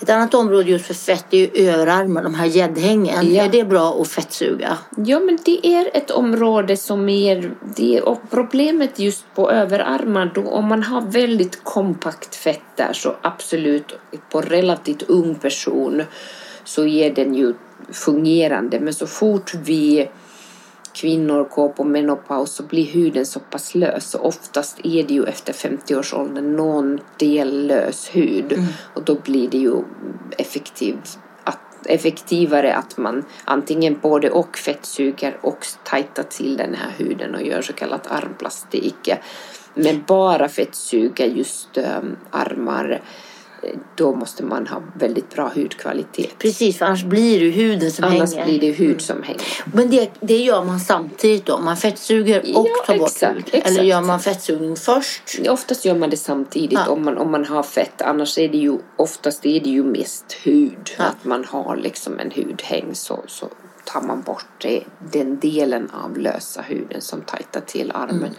Ett 0.01 0.09
annat 0.09 0.33
område 0.33 0.69
just 0.69 0.85
för 0.85 0.93
fett 0.93 1.25
är 1.31 1.37
ju 1.37 1.69
överarmar, 1.69 2.23
de 2.23 2.33
här 2.33 2.45
gäddhängen. 2.45 3.33
Ja. 3.33 3.43
Är 3.43 3.49
det 3.49 3.63
bra 3.63 4.01
att 4.01 4.07
fettsuga? 4.07 4.77
Ja, 4.97 5.19
men 5.19 5.37
det 5.45 5.67
är 5.67 5.89
ett 5.93 6.11
område 6.11 6.77
som 6.77 7.09
är... 7.09 7.51
Det, 7.75 8.01
och 8.01 8.21
problemet 8.29 8.99
just 8.99 9.25
på 9.35 9.51
överarmar, 9.51 10.31
då, 10.35 10.41
om 10.41 10.67
man 10.67 10.83
har 10.83 11.01
väldigt 11.01 11.63
kompakt 11.63 12.35
fett 12.35 12.61
där 12.75 12.93
så 12.93 13.15
absolut 13.21 13.97
på 14.29 14.41
relativt 14.41 15.01
ung 15.01 15.35
person 15.35 16.03
så 16.63 16.85
är 16.85 17.13
den 17.13 17.33
ju 17.33 17.53
fungerande. 17.91 18.79
Men 18.79 18.93
så 18.93 19.07
fort 19.07 19.53
vi 19.53 20.09
kvinnor 20.93 21.43
går 21.43 21.69
på 21.69 21.83
menopaus 21.83 22.51
så 22.51 22.63
blir 22.63 22.85
huden 22.85 23.25
så 23.25 23.39
pass 23.39 23.75
lös. 23.75 24.09
Så 24.09 24.19
oftast 24.19 24.79
är 24.83 25.03
det 25.03 25.13
ju 25.13 25.23
efter 25.23 25.53
50-årsåldern 25.53 26.55
någon 26.55 26.99
del 27.19 27.67
lös 27.67 28.09
hud. 28.15 28.59
Och 28.93 29.03
då 29.03 29.15
blir 29.15 29.49
det 29.49 29.57
ju 29.57 29.83
effektiv, 30.37 30.97
att, 31.43 31.85
effektivare 31.85 32.75
att 32.75 32.97
man 32.97 33.25
antingen 33.45 33.99
både 34.01 34.29
och 34.29 34.57
fettsuger 34.57 35.37
och 35.41 35.65
tajtar 35.83 36.23
till 36.23 36.57
den 36.57 36.75
här 36.75 36.91
huden 36.97 37.35
och 37.35 37.43
gör 37.43 37.61
så 37.61 37.73
kallat 37.73 38.07
armplastik. 38.07 39.09
Men 39.73 40.03
bara 40.07 40.49
fettsuga 40.49 41.25
just 41.25 41.77
um, 41.77 42.17
armar 42.31 43.01
då 43.95 44.15
måste 44.15 44.43
man 44.43 44.67
ha 44.67 44.81
väldigt 44.99 45.29
bra 45.35 45.51
hudkvalitet. 45.55 46.37
Precis, 46.39 46.77
för 46.77 46.85
annars 46.85 47.03
blir 47.03 47.39
det 47.39 47.49
huden 47.49 47.91
som 47.91 48.05
Annars 48.05 48.33
hänger. 48.33 48.45
blir 48.45 48.59
det 48.59 48.71
hud 48.71 49.01
som 49.01 49.23
hänger. 49.23 49.41
Men 49.73 49.89
det, 49.89 50.11
det 50.19 50.37
gör 50.37 50.63
man 50.63 50.79
samtidigt 50.79 51.45
då? 51.45 51.59
Man 51.59 51.77
fettsuger 51.77 52.39
och 52.39 52.67
Ja, 52.67 52.83
tar 52.85 52.97
bort 52.97 53.07
exakt, 53.09 53.35
hud? 53.37 53.43
exakt. 53.51 53.67
Eller 53.67 53.83
gör 53.83 54.01
man 54.01 54.19
fettsugning 54.19 54.75
först? 54.75 55.39
Oftast 55.49 55.85
gör 55.85 55.95
man 55.95 56.09
det 56.09 56.17
samtidigt 56.17 56.79
Ja. 56.85 56.91
om, 56.91 57.05
man, 57.05 57.17
om 57.17 57.31
man 57.31 57.45
har 57.45 57.63
fett. 57.63 58.01
Annars 58.01 58.37
är 58.37 58.49
det 58.49 58.57
ju 58.57 58.77
oftast 58.95 59.45
är 59.45 59.59
det 59.59 59.69
ju 59.69 59.83
mest 59.83 60.33
hud. 60.43 60.91
Ja. 60.97 61.03
Att 61.03 61.25
man 61.25 61.45
har 61.45 61.75
liksom 61.75 62.19
en 62.19 62.31
hudhäng 62.31 62.89
så, 62.95 63.23
så 63.27 63.47
tar 63.85 64.01
man 64.01 64.21
bort 64.21 64.45
det, 64.57 64.83
den 65.11 65.39
delen 65.39 65.89
av 66.05 66.17
lösa 66.17 66.61
huden 66.61 67.01
som 67.01 67.21
tajtar 67.21 67.61
till 67.61 67.91
armen. 67.95 68.29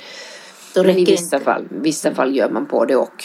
Då 0.74 0.82
Men 0.82 0.98
i 0.98 1.04
vissa 1.04 1.36
inte. 1.36 1.40
fall, 1.40 1.64
vissa 1.70 2.14
fall 2.14 2.36
gör 2.36 2.50
man 2.50 2.64
både 2.64 2.96
och. 2.96 3.24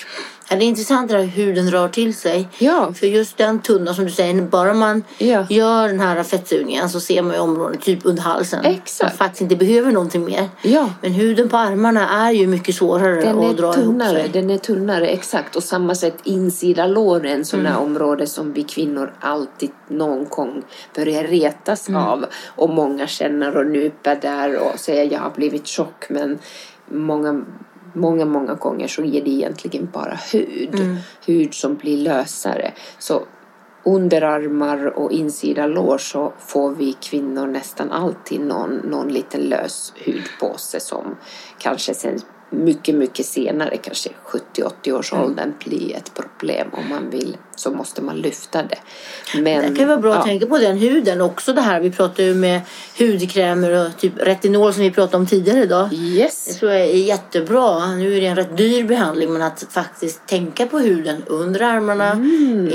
Ja, 0.51 0.55
det 0.55 0.63
är 0.63 0.67
intressant 0.67 1.09
det 1.09 1.17
där 1.17 1.23
hur 1.23 1.45
huden 1.45 1.71
rör 1.71 1.87
till 1.87 2.15
sig. 2.15 2.47
Ja. 2.57 2.93
För 2.93 3.07
just 3.07 3.37
den 3.37 3.59
tunna 3.59 3.93
som 3.93 4.05
du 4.05 4.11
säger, 4.11 4.41
bara 4.41 4.73
man 4.73 5.03
Ja. 5.17 5.45
gör 5.49 5.87
den 5.87 5.99
här 5.99 6.23
fettsugningen 6.23 6.89
så 6.89 6.99
ser 6.99 7.21
man 7.21 7.33
ju 7.33 7.39
området 7.39 7.81
typ 7.81 7.99
under 8.03 8.23
halsen. 8.23 8.65
Exakt. 8.65 9.01
Man 9.11 9.17
faktiskt 9.17 9.41
inte 9.41 9.55
behöver 9.55 9.91
någonting 9.91 10.25
mer. 10.25 10.49
Ja. 10.61 10.89
Men 11.01 11.11
huden 11.13 11.49
på 11.49 11.57
armarna 11.57 12.09
är 12.27 12.31
ju 12.31 12.47
mycket 12.47 12.75
svårare 12.75 13.21
Den 13.21 13.39
att 13.39 13.57
dra 13.57 13.67
är 13.73 13.73
ihop 13.73 13.85
tunnare, 13.85 14.21
sig. 14.21 14.29
den 14.33 14.49
är 14.49 14.57
tunnare, 14.57 15.07
exakt. 15.07 15.55
Och 15.55 15.63
samma 15.63 15.95
sätt 15.95 16.15
insida 16.23 16.87
låren, 16.87 17.45
sådana 17.45 17.69
Mm. 17.69 17.81
områden 17.81 18.27
som 18.27 18.53
vi 18.53 18.63
kvinnor 18.63 19.13
alltid 19.19 19.71
någon 19.87 20.25
gång 20.29 20.63
börjar 20.95 21.23
retas 21.23 21.89
Mm. 21.89 22.03
av. 22.03 22.25
Och 22.45 22.69
många 22.69 23.07
känner 23.07 23.57
och 23.57 23.65
nyper 23.67 24.15
där 24.21 24.55
och 24.57 24.79
säger 24.79 25.13
jag 25.13 25.19
har 25.19 25.31
blivit 25.31 25.67
tjock. 25.67 26.05
Men 26.09 26.39
många, 26.91 27.41
många, 27.93 28.25
många 28.25 28.53
gånger 28.53 28.87
så 28.87 29.01
är 29.01 29.21
det 29.21 29.29
egentligen 29.29 29.89
bara 29.93 30.19
hud. 30.33 30.75
Mm. 30.75 30.97
Hud 31.25 31.53
som 31.53 31.75
blir 31.75 31.97
lösare. 31.97 32.73
Så 32.99 33.23
underarmar 33.83 34.85
och 34.85 35.11
insida 35.11 35.67
lår 35.67 35.97
så 35.97 36.33
får 36.39 36.75
vi 36.75 36.93
kvinnor 36.93 37.47
nästan 37.47 37.91
alltid 37.91 38.41
någon, 38.41 38.75
någon 38.75 39.07
liten 39.07 39.41
lös 39.41 39.93
hudpåse 40.05 40.79
som 40.79 41.15
kanske 41.57 41.93
sen 41.93 42.19
mycket, 42.49 42.95
mycket 42.95 43.25
senare, 43.25 43.77
kanske 43.77 44.09
70-80 44.53 44.91
års 44.91 45.13
Mm. 45.13 45.25
åldern 45.25 45.53
blir 45.65 45.95
ett 45.95 46.13
problem 46.13 46.67
om 46.71 46.89
man 46.89 47.09
vill 47.09 47.37
så 47.59 47.71
måste 47.71 48.01
man 48.01 48.15
lyfta 48.21 48.63
det. 48.63 48.77
Men, 49.41 49.73
Det 49.73 49.79
kan 49.79 49.87
vara 49.87 49.97
bra 49.97 50.11
att 50.13 50.17
ja, 50.19 50.23
tänka 50.23 50.45
på 50.45 50.57
den 50.57 50.77
huden 50.77 51.21
också 51.21 51.53
det 51.53 51.61
här. 51.61 51.79
Vi 51.79 51.91
pratar 51.91 52.23
ju 52.23 52.33
med 52.33 52.61
hudkrämer 52.99 53.85
och 53.85 53.97
typ 53.97 54.13
retinol 54.17 54.73
som 54.73 54.83
vi 54.83 54.91
pratade 54.91 55.17
om 55.17 55.25
tidigare 55.25 55.63
idag. 55.63 55.89
Det 55.89 55.95
Yes. 55.95 56.57
tror 56.59 56.71
jag 56.71 56.81
är 56.81 56.85
jättebra. 56.93 57.85
Nu 57.95 58.17
är 58.17 58.21
det 58.21 58.27
en 58.27 58.35
rätt 58.35 58.57
dyr 58.57 58.83
behandling 58.83 59.33
men 59.33 59.41
att 59.41 59.65
faktiskt 59.69 60.27
tänka 60.27 60.65
på 60.65 60.79
huden 60.79 61.23
under 61.27 61.61
armarna, 61.61 62.13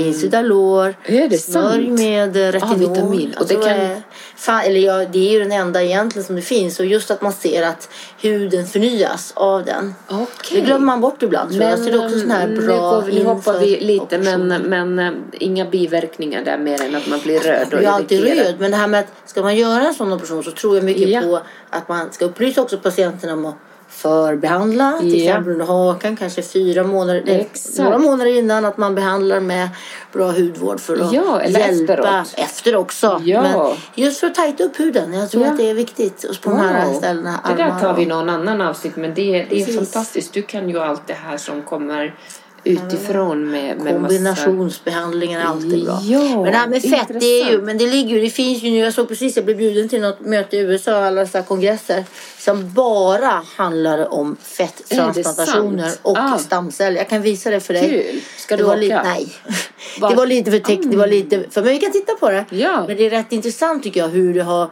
insida 0.05 0.41
lår. 0.41 0.95
Mm. 1.05 1.23
Är 1.23 1.29
det 1.29 1.37
smörj 1.37 1.89
med 1.89 2.37
eh, 2.37 2.51
retinol. 2.51 2.79
vitamin. 2.79 3.33
Och 3.39 3.47
det 3.47 3.55
det, 3.57 3.63
kan- 3.65 4.01
fan, 4.35 4.61
eller 4.61 4.79
ja, 4.79 5.05
det 5.13 5.27
är 5.29 5.31
ju 5.31 5.39
den 5.39 5.51
enda 5.51 5.83
egentligen 5.83 6.23
som 6.25 6.35
det 6.35 6.41
finns. 6.41 6.79
Och 6.79 6.85
just 6.85 7.11
att 7.11 7.21
man 7.21 7.33
ser 7.33 7.63
att 7.63 7.89
huden 8.21 8.65
förnyas 8.67 9.33
av 9.35 9.65
den. 9.65 9.95
Okej. 10.09 10.27
Det 10.51 10.61
glömmer 10.61 10.85
man 10.85 11.01
bort 11.01 11.23
ibland. 11.23 11.51
Så 11.55 11.57
jag 11.61 11.79
ser 11.79 12.05
också 12.05 12.19
sån 12.19 12.31
här 12.31 12.47
nu, 12.47 12.61
bra 12.61 12.89
går 12.91 13.01
vi, 13.01 13.19
nu 13.19 13.25
hoppar 13.25 13.59
vi 13.59 13.79
lite 13.79 14.17
men, 14.17 14.41
operationer. 14.41 14.59
Men 14.83 14.99
eh, 14.99 15.13
inga 15.39 15.65
biverkningar 15.65 16.43
där 16.45 16.57
mer 16.57 16.81
än 16.83 16.95
att 16.95 17.07
man 17.07 17.19
blir 17.19 17.39
röd 17.39 17.55
Jag 17.61 17.73
och 17.73 17.77
blir 17.79 17.87
alltid 17.87 18.19
irriterad. 18.19 18.45
röd. 18.47 18.55
Men 18.59 18.71
det 18.71 18.77
här 18.77 18.87
med 18.87 18.99
att 18.99 19.29
ska 19.29 19.41
man 19.41 19.55
göra 19.55 19.81
en 19.87 19.93
sån 19.93 20.13
operation 20.13 20.43
så 20.43 20.51
tror 20.51 20.75
jag 20.75 20.83
mycket 20.85 21.09
Ja. 21.09 21.21
på 21.21 21.39
att 21.69 21.89
man 21.89 22.11
ska 22.11 22.25
upplysa 22.25 22.61
också 22.61 22.77
patienten 22.77 23.29
om 23.29 23.45
att 23.45 23.55
förbehandla. 23.89 24.97
Till 24.99 25.23
Ja. 25.23 25.29
exempel 25.31 25.53
under 25.53 25.65
hakan, 25.65 26.15
kanske 26.15 26.41
fyra 26.41 26.83
månader, 26.83 27.23
nej, 27.25 27.41
Exakt. 27.53 27.77
några 27.77 27.97
månader 27.97 28.37
innan 28.37 28.65
att 28.65 28.77
man 28.77 28.95
behandlar 28.95 29.39
med 29.39 29.69
bra 30.13 30.31
hudvård 30.31 30.79
för 30.79 30.97
att 31.01 31.13
Ja, 31.13 31.39
eller 31.41 31.59
hjälpa 31.59 31.93
efteråt. 31.93 32.33
efter 32.37 32.75
också. 32.75 33.21
Ja. 33.25 33.41
Men 33.41 33.77
just 34.05 34.19
för 34.19 34.27
att 34.27 34.35
tajta 34.35 34.63
upp 34.63 34.79
huden. 34.79 35.13
Jag 35.13 35.31
tror 35.31 35.43
Ja. 35.45 35.51
att 35.51 35.57
det 35.57 35.69
är 35.69 35.73
viktigt 35.73 36.41
på 36.41 36.49
de 36.49 36.59
här 36.59 36.85
Wow. 36.87 36.93
ställena. 36.93 37.39
Det 37.49 37.55
där 37.55 37.63
armar 37.63 37.79
tar 37.79 37.93
vi 37.93 38.03
och- 38.03 38.07
någon 38.09 38.29
annan 38.29 38.61
avsnitt 38.61 38.95
men 38.95 39.13
det, 39.13 39.31
det 39.31 39.39
är 39.39 39.45
Precis. 39.65 39.75
fantastiskt. 39.75 40.33
Du 40.33 40.41
kan 40.41 40.69
ju 40.69 40.79
allt 40.79 41.07
det 41.07 41.13
här 41.13 41.37
som 41.37 41.61
kommer 41.61 42.15
utifrån 42.65 43.51
med, 43.51 43.77
med 43.77 43.93
Kombinationsbehandlingar 43.93 45.39
är 45.39 45.43
alltid 45.45 45.85
bra. 45.85 45.99
Ja, 46.03 46.19
men 46.41 46.43
det 46.51 46.57
här 46.57 46.67
med 46.67 46.81
fett, 46.81 47.07
det 47.19 47.41
är 47.41 47.51
ju, 47.51 47.61
men 47.61 47.77
det 47.77 47.87
ligger 47.87 48.15
ju, 48.15 48.21
det 48.21 48.29
finns 48.29 48.63
ju 48.63 48.69
nu, 48.71 48.77
jag 48.77 48.93
såg 48.93 49.07
precis, 49.07 49.35
jag 49.35 49.45
blev 49.45 49.57
bjuden 49.57 49.89
till 49.89 50.01
något 50.01 50.19
möte 50.19 50.57
i 50.57 50.59
USA, 50.59 50.91
alla 51.05 51.21
dessa 51.21 51.41
kongresser, 51.41 52.03
som 52.39 52.73
bara 52.73 53.41
handlar 53.57 54.13
om 54.13 54.35
fetttransplantationer 54.41 55.91
och 56.01 56.17
Ah. 56.17 56.37
stamceller. 56.37 56.97
Jag 56.97 57.09
kan 57.09 57.21
visa 57.21 57.49
det 57.49 57.59
för 57.59 57.73
dig. 57.73 57.89
Kul! 57.89 58.21
Ska 58.37 58.55
det 58.57 58.63
du 58.63 58.67
var 58.67 58.73
åka? 58.73 58.81
lite, 58.81 59.03
nej. 59.03 59.27
Var- 59.99 60.09
Det 60.09 60.15
var 60.15 60.25
lite 60.25 60.51
för 60.51 60.59
tekniskt, 60.59 60.91
det 60.91 60.97
var 60.97 61.07
lite 61.07 61.43
för, 61.51 61.61
men 61.61 61.71
vi 61.73 61.79
kan 61.79 61.91
titta 61.91 62.13
på 62.13 62.29
det. 62.29 62.45
Ja. 62.49 62.83
Men 62.87 62.97
det 62.97 63.05
är 63.05 63.09
rätt 63.09 63.31
intressant 63.31 63.83
tycker 63.83 63.99
jag 63.99 64.07
hur 64.07 64.33
det 64.33 64.43
har, 64.43 64.69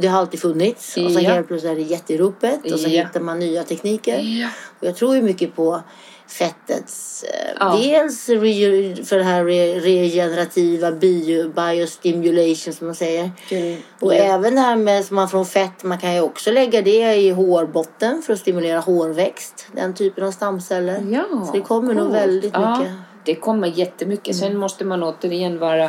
det 0.00 0.06
har 0.08 0.18
alltid 0.20 0.40
funnits. 0.40 0.96
Och 0.96 1.10
så 1.12 1.20
Ja. 1.20 1.30
helt 1.30 1.48
plötsligt 1.48 1.72
är 1.72 1.76
det 1.76 1.82
jätteropet 1.82 2.72
och 2.72 2.80
så 2.80 2.88
Ja. 2.88 3.04
hittar 3.04 3.20
man 3.20 3.38
nya 3.38 3.62
tekniker. 3.64 4.18
Ja. 4.20 4.48
Och 4.80 4.86
jag 4.86 4.96
tror 4.96 5.14
ju 5.16 5.22
mycket 5.22 5.56
på 5.56 5.82
fettets, 6.32 7.24
eh, 7.24 7.50
Ja. 7.60 7.76
dels 7.82 8.26
för 9.08 9.16
det 9.16 9.22
här 9.24 9.44
re, 9.44 9.80
regenerativa 9.80 10.92
bio, 10.92 11.48
biostimulation 11.48 12.72
som 12.74 12.86
man 12.86 12.94
säger. 12.94 13.30
Och 14.00 14.14
Ja. 14.14 14.18
även 14.18 14.54
det 14.54 14.60
här 14.60 14.76
med 14.76 15.04
som 15.04 15.16
man 15.16 15.28
från 15.28 15.46
fett, 15.46 15.84
man 15.84 15.98
kan 15.98 16.14
ju 16.14 16.20
också 16.20 16.50
lägga 16.50 16.82
det 16.82 17.14
i 17.14 17.30
hårbotten 17.30 18.22
för 18.22 18.32
att 18.32 18.38
stimulera 18.38 18.80
hårväxt. 18.80 19.66
Den 19.72 19.94
typen 19.94 20.24
av 20.24 20.30
stamceller. 20.30 21.04
Ja, 21.10 21.24
Så 21.46 21.52
det 21.52 21.60
kommer 21.60 21.94
nog 21.94 22.04
coolt. 22.04 22.14
väldigt 22.16 22.52
Ja, 22.54 22.76
mycket. 22.78 22.92
det 23.24 23.34
kommer 23.34 23.68
jättemycket. 23.68 24.36
Sen 24.36 24.56
måste 24.56 24.84
man 24.84 25.02
återigen 25.02 25.58
vara 25.58 25.84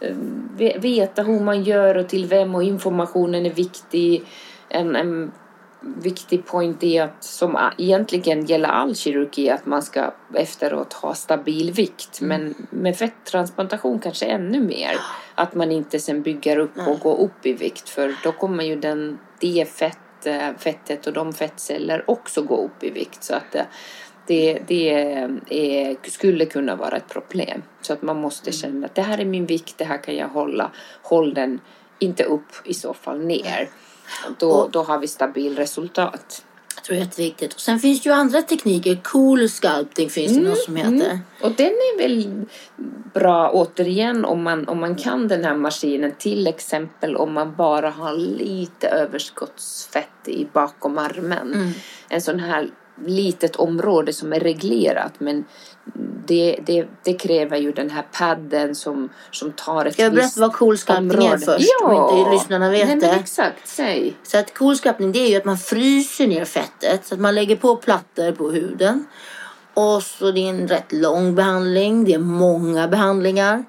eh, 0.00 0.14
ve- 0.56 0.76
veta 0.80 1.22
hur 1.22 1.40
man 1.40 1.62
gör 1.62 1.94
och 1.96 2.08
till 2.08 2.26
vem 2.26 2.54
och 2.54 2.62
informationen 2.62 3.46
är 3.46 3.50
viktig. 3.50 4.24
En, 4.68 4.96
en 4.96 5.32
viktig 5.80 6.46
point 6.46 6.82
är 6.82 7.02
att 7.02 7.24
som 7.24 7.58
egentligen 7.78 8.46
gäller 8.46 8.68
all 8.68 8.96
kirurgi 8.96 9.50
att 9.50 9.66
man 9.66 9.82
ska 9.82 10.14
efteråt 10.34 10.92
ha 10.92 11.14
stabil 11.14 11.72
vikt. 11.72 12.20
Men 12.20 12.54
med 12.70 12.96
fetttransplantation 12.96 13.98
kanske 13.98 14.26
ännu 14.26 14.60
mer. 14.60 14.96
Att 15.34 15.54
man 15.54 15.72
inte 15.72 16.00
sen 16.00 16.22
bygger 16.22 16.56
upp 16.56 16.78
och 16.88 17.00
går 17.00 17.20
upp 17.20 17.46
i 17.46 17.52
vikt 17.52 17.88
för 17.88 18.14
då 18.24 18.32
kommer 18.32 18.64
ju 18.64 18.76
den, 18.76 19.18
det 19.40 19.68
fett 19.68 20.26
eh, 20.26 20.56
fettet 20.58 21.06
och 21.06 21.12
de 21.12 21.32
fettceller 21.32 22.10
också 22.10 22.42
går 22.42 22.64
upp 22.64 22.84
i 22.84 22.90
vikt. 22.90 23.24
Så 23.24 23.34
att 23.34 23.54
eh, 23.54 23.64
det, 24.26 24.62
det 24.66 24.90
är, 24.90 25.96
skulle 26.10 26.46
kunna 26.46 26.76
vara 26.76 26.96
ett 26.96 27.08
problem. 27.08 27.62
Så 27.80 27.92
att 27.92 28.02
man 28.02 28.16
måste 28.16 28.52
känna 28.52 28.86
att 28.86 28.94
det 28.94 29.02
här 29.02 29.18
är 29.18 29.24
min 29.24 29.46
vikt, 29.46 29.78
det 29.78 29.84
här 29.84 30.02
kan 30.02 30.16
jag 30.16 30.28
hålla. 30.28 30.70
Håll 31.02 31.34
den 31.34 31.60
inte 31.98 32.24
upp, 32.24 32.52
i 32.64 32.74
så 32.74 32.94
fall 32.94 33.20
ner. 33.20 33.68
Då, 34.38 34.68
då 34.72 34.82
har 34.82 34.98
vi 34.98 35.08
stabil 35.08 35.56
resultat. 35.56 36.44
Jag 36.74 36.84
tror 36.84 36.96
det 36.96 37.02
är 37.02 37.04
jätteviktigt. 37.04 37.54
Och 37.54 37.60
sen 37.60 37.78
finns 37.78 38.02
det 38.02 38.08
ju 38.08 38.14
andra 38.14 38.42
tekniker. 38.42 39.00
Cool 39.02 39.48
sculpting 39.48 40.10
finns 40.10 40.32
det 40.32 40.38
mm, 40.38 40.50
något 40.50 40.58
som 40.58 40.76
heter. 40.76 40.90
Mm. 40.90 41.18
Och 41.40 41.52
den 41.52 41.66
är 41.66 41.98
väl 41.98 42.44
bra 43.14 43.50
återigen 43.50 44.24
om 44.24 44.42
man, 44.42 44.68
om 44.68 44.80
man 44.80 44.96
kan 44.96 45.28
den 45.28 45.44
här 45.44 45.54
maskinen. 45.54 46.12
Till 46.18 46.46
exempel 46.46 47.16
om 47.16 47.32
man 47.32 47.54
bara 47.54 47.90
har 47.90 48.12
lite 48.12 48.88
överskottsfett 48.88 50.28
i 50.28 50.46
bakom 50.52 50.98
armen. 50.98 51.54
Mm. 51.54 51.72
En 52.08 52.20
sån 52.20 52.40
här 52.40 52.70
litet 53.06 53.56
område 53.56 54.12
som 54.12 54.32
är 54.32 54.40
reglerat 54.40 55.20
men 55.20 55.44
det, 56.26 56.58
det, 56.66 56.86
det 57.02 57.14
kräver 57.14 57.56
ju 57.56 57.72
den 57.72 57.90
här 57.90 58.04
padden 58.12 58.74
som, 58.74 59.08
som 59.30 59.52
tar 59.52 59.84
ett 59.84 59.92
Ska 59.92 60.02
jag 60.02 60.14
berätta 60.14 60.40
vad 60.40 60.52
coolskappning 60.52 61.26
är 61.26 61.38
först? 61.38 61.68
Ja, 61.80 61.86
om 61.86 62.18
inte 62.18 62.30
lyssnarna 62.30 62.70
vet 62.70 62.88
nej, 62.88 62.96
det. 62.96 63.10
exakt, 63.10 63.68
säg. 63.68 64.14
Så 64.22 64.38
att 64.38 64.54
coolskappning 64.54 65.12
det 65.12 65.18
är 65.18 65.28
ju 65.28 65.36
att 65.36 65.44
man 65.44 65.58
fryser 65.58 66.26
ner 66.26 66.44
fettet 66.44 67.06
så 67.06 67.14
att 67.14 67.20
man 67.20 67.34
lägger 67.34 67.56
på 67.56 67.76
plattor 67.76 68.32
på 68.32 68.50
huden 68.50 69.04
och 69.74 70.02
så 70.02 70.30
det 70.30 70.40
är 70.40 70.48
en 70.48 70.68
rätt 70.68 70.92
lång 70.92 71.34
behandling. 71.34 72.04
Det 72.04 72.14
är 72.14 72.18
många 72.18 72.88
behandlingar. 72.88 73.64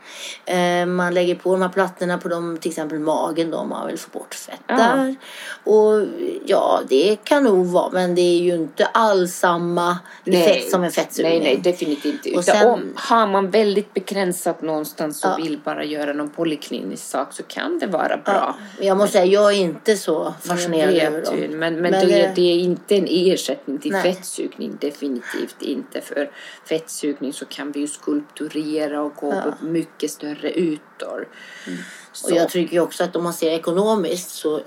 Eh, 0.45 0.85
man 0.85 1.13
lägger 1.13 1.35
på 1.35 1.51
de 1.51 1.61
här 1.61 1.69
plattorna 1.69 2.17
på 2.17 2.27
dem, 2.27 2.57
till 2.61 2.71
exempel 2.71 2.99
magen 2.99 3.51
då, 3.51 3.57
om 3.57 3.69
man 3.69 3.87
vill 3.87 3.97
få 3.97 4.09
bort 4.09 4.33
fett 4.33 4.59
ja. 4.67 4.75
där. 4.75 5.15
Och 5.63 6.07
ja, 6.45 6.81
det 6.89 7.15
kan 7.23 7.43
nog 7.43 7.65
vara, 7.65 7.89
men 7.91 8.15
det 8.15 8.21
är 8.21 8.39
ju 8.39 8.55
inte 8.55 8.85
alls 8.85 9.35
samma 9.35 9.97
effekt 10.25 10.71
som 10.71 10.83
en 10.83 10.91
fettsugning. 10.91 11.43
Nej, 11.43 11.53
nej, 11.53 11.61
definitivt 11.63 12.25
inte. 12.25 12.43
Sen, 12.43 12.67
om, 12.67 12.93
har 12.95 13.27
man 13.27 13.49
väldigt 13.49 13.93
begränsat 13.93 14.61
någonstans 14.61 15.23
och 15.23 15.31
ja. 15.31 15.43
vill 15.43 15.59
bara 15.65 15.83
göra 15.83 16.13
någon 16.13 16.29
poliklinisk 16.29 17.03
sak 17.03 17.33
så 17.33 17.43
kan 17.43 17.79
det 17.79 17.87
vara 17.87 18.17
bra. 18.17 18.55
Ja. 18.79 18.85
Jag 18.85 18.97
måste 18.97 19.11
säga, 19.11 19.25
jag 19.25 19.53
är 19.53 19.57
inte 19.57 19.97
så 19.97 20.33
fascinerad 20.41 20.93
över 20.93 21.25
dem. 21.25 21.35
Men, 21.35 21.57
men, 21.57 21.75
men 21.75 21.91
det, 21.91 22.31
det, 22.35 22.41
är 22.41 22.59
inte 22.59 22.95
en 22.95 23.07
ersättning 23.09 23.77
till 23.77 23.91
nej. 23.91 24.03
fettsugning, 24.03 24.77
definitivt 24.79 25.61
inte 25.61 25.90
för 25.99 26.31
fettsugning 26.65 27.33
så 27.33 27.45
kan 27.45 27.71
vi 27.71 27.79
ju 27.79 27.87
skulpturera 27.87 29.01
och 29.01 29.15
gå 29.15 29.33
ja. 29.33 29.41
på 29.41 29.65
mycket 29.65 30.11
större 30.11 30.59
ytor. 30.59 31.27
Mm. 31.67 31.79
Och 32.23 32.31
jag 32.31 32.49
tycker 32.49 32.79
också 32.79 33.03
att 33.03 33.15
om 33.15 33.23
man 33.23 33.33
ser 33.33 33.51
ekonomiskt 33.51 34.29
så 34.29 34.61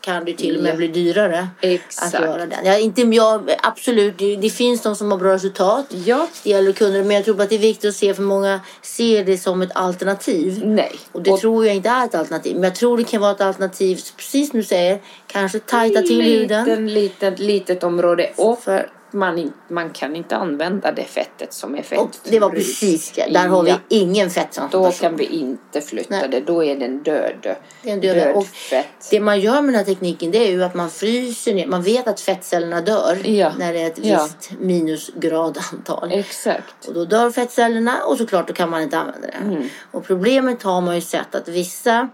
kan 0.00 0.24
det 0.24 0.32
till 0.32 0.56
och 0.56 0.62
med 0.62 0.76
bli 0.76 0.88
dyrare 0.88 1.48
Exakt. 1.60 2.14
att 2.14 2.20
göra 2.22 2.46
den. 2.46 2.64
Ja, 2.64 2.78
inte 2.78 3.02
jag, 3.02 3.54
absolut, 3.62 4.18
det, 4.18 4.36
det, 4.36 4.50
finns 4.50 4.82
de 4.82 4.96
som 4.96 5.10
har 5.10 5.18
bra 5.18 5.32
resultat. 5.32 5.86
Ja. 6.04 6.28
Det 6.42 6.50
gäller 6.50 6.72
kunder, 6.72 7.02
men 7.04 7.16
jag 7.16 7.24
tror 7.24 7.42
att 7.42 7.48
det 7.48 7.54
är 7.54 7.58
viktigt 7.58 7.88
att 7.88 7.96
se 7.96 8.14
för 8.14 8.22
många 8.22 8.60
ser 8.82 9.24
det 9.24 9.38
som 9.38 9.62
ett 9.62 9.70
alternativ. 9.74 10.62
Nej. 10.64 10.98
Och 11.12 11.22
det 11.22 11.30
och, 11.30 11.40
tror 11.40 11.66
jag 11.66 11.76
inte 11.76 11.88
är 11.88 12.04
ett 12.04 12.14
alternativ. 12.14 12.54
Men 12.54 12.64
jag 12.64 12.74
tror 12.74 12.96
det 12.96 13.04
kan 13.04 13.20
vara 13.20 13.32
ett 13.32 13.40
alternativ, 13.40 14.00
precis 14.16 14.50
som 14.50 14.58
du 14.58 14.64
säger, 14.64 15.00
kanske 15.26 15.58
tajta 15.58 16.02
till 16.02 16.22
huden. 16.22 16.86
Liten, 16.94 17.34
litet 17.34 17.84
område. 17.84 18.30
Och 18.36 18.62
för 18.62 18.90
man, 19.10 19.52
man 19.68 19.90
kan 19.90 20.16
inte 20.16 20.36
använda 20.36 20.92
det 20.92 21.04
fettet 21.04 21.52
som 21.52 21.76
är 21.76 21.82
fett. 21.82 21.98
Och 21.98 22.10
det 22.24 22.38
var 22.38 22.50
precis 22.50 23.12
det. 23.12 23.32
Där 23.32 23.48
har 23.48 23.62
vi 23.62 23.74
ingen 23.88 24.30
fetttransplantation. 24.30 24.82
Då 24.82 25.08
kan 25.08 25.16
vi 25.16 25.24
inte 25.24 25.80
flytta 25.80 26.10
Nej. 26.10 26.28
det. 26.28 26.40
Då 26.40 26.64
är 26.64 26.76
den 26.76 27.02
död. 27.02 27.56
Det 27.82 27.90
är 27.90 27.96
död. 27.96 28.16
död 28.16 28.36
och 28.36 28.46
fett. 28.46 29.08
Det 29.10 29.20
man 29.20 29.40
gör 29.40 29.62
med 29.62 29.64
den 29.64 29.74
här 29.74 29.84
tekniken 29.84 30.30
det 30.30 30.38
är 30.38 30.50
ju 30.50 30.64
att 30.64 30.74
man 30.74 30.90
fryser 30.90 31.54
ner. 31.54 31.66
Man 31.66 31.82
vet 31.82 32.08
att 32.08 32.20
fettcellerna 32.20 32.80
dör 32.80 33.18
ja. 33.24 33.52
när 33.58 33.72
det 33.72 33.80
är 33.80 33.86
ett 33.86 33.98
ja. 34.02 34.22
visst 34.22 34.60
minusgradantal. 34.60 36.12
Exakt. 36.12 36.88
Och 36.88 36.94
då 36.94 37.04
dör 37.04 37.30
fettcellerna 37.30 38.02
och 38.06 38.18
såklart 38.18 38.48
då 38.48 38.54
kan 38.54 38.70
man 38.70 38.82
inte 38.82 38.98
använda 38.98 39.26
det. 39.26 39.32
Mm. 39.32 39.68
Och 39.90 40.04
problemet 40.04 40.62
har 40.62 40.80
man 40.80 40.94
ju 40.94 41.00
sett 41.00 41.34
att 41.34 41.48
vissa 41.48 42.08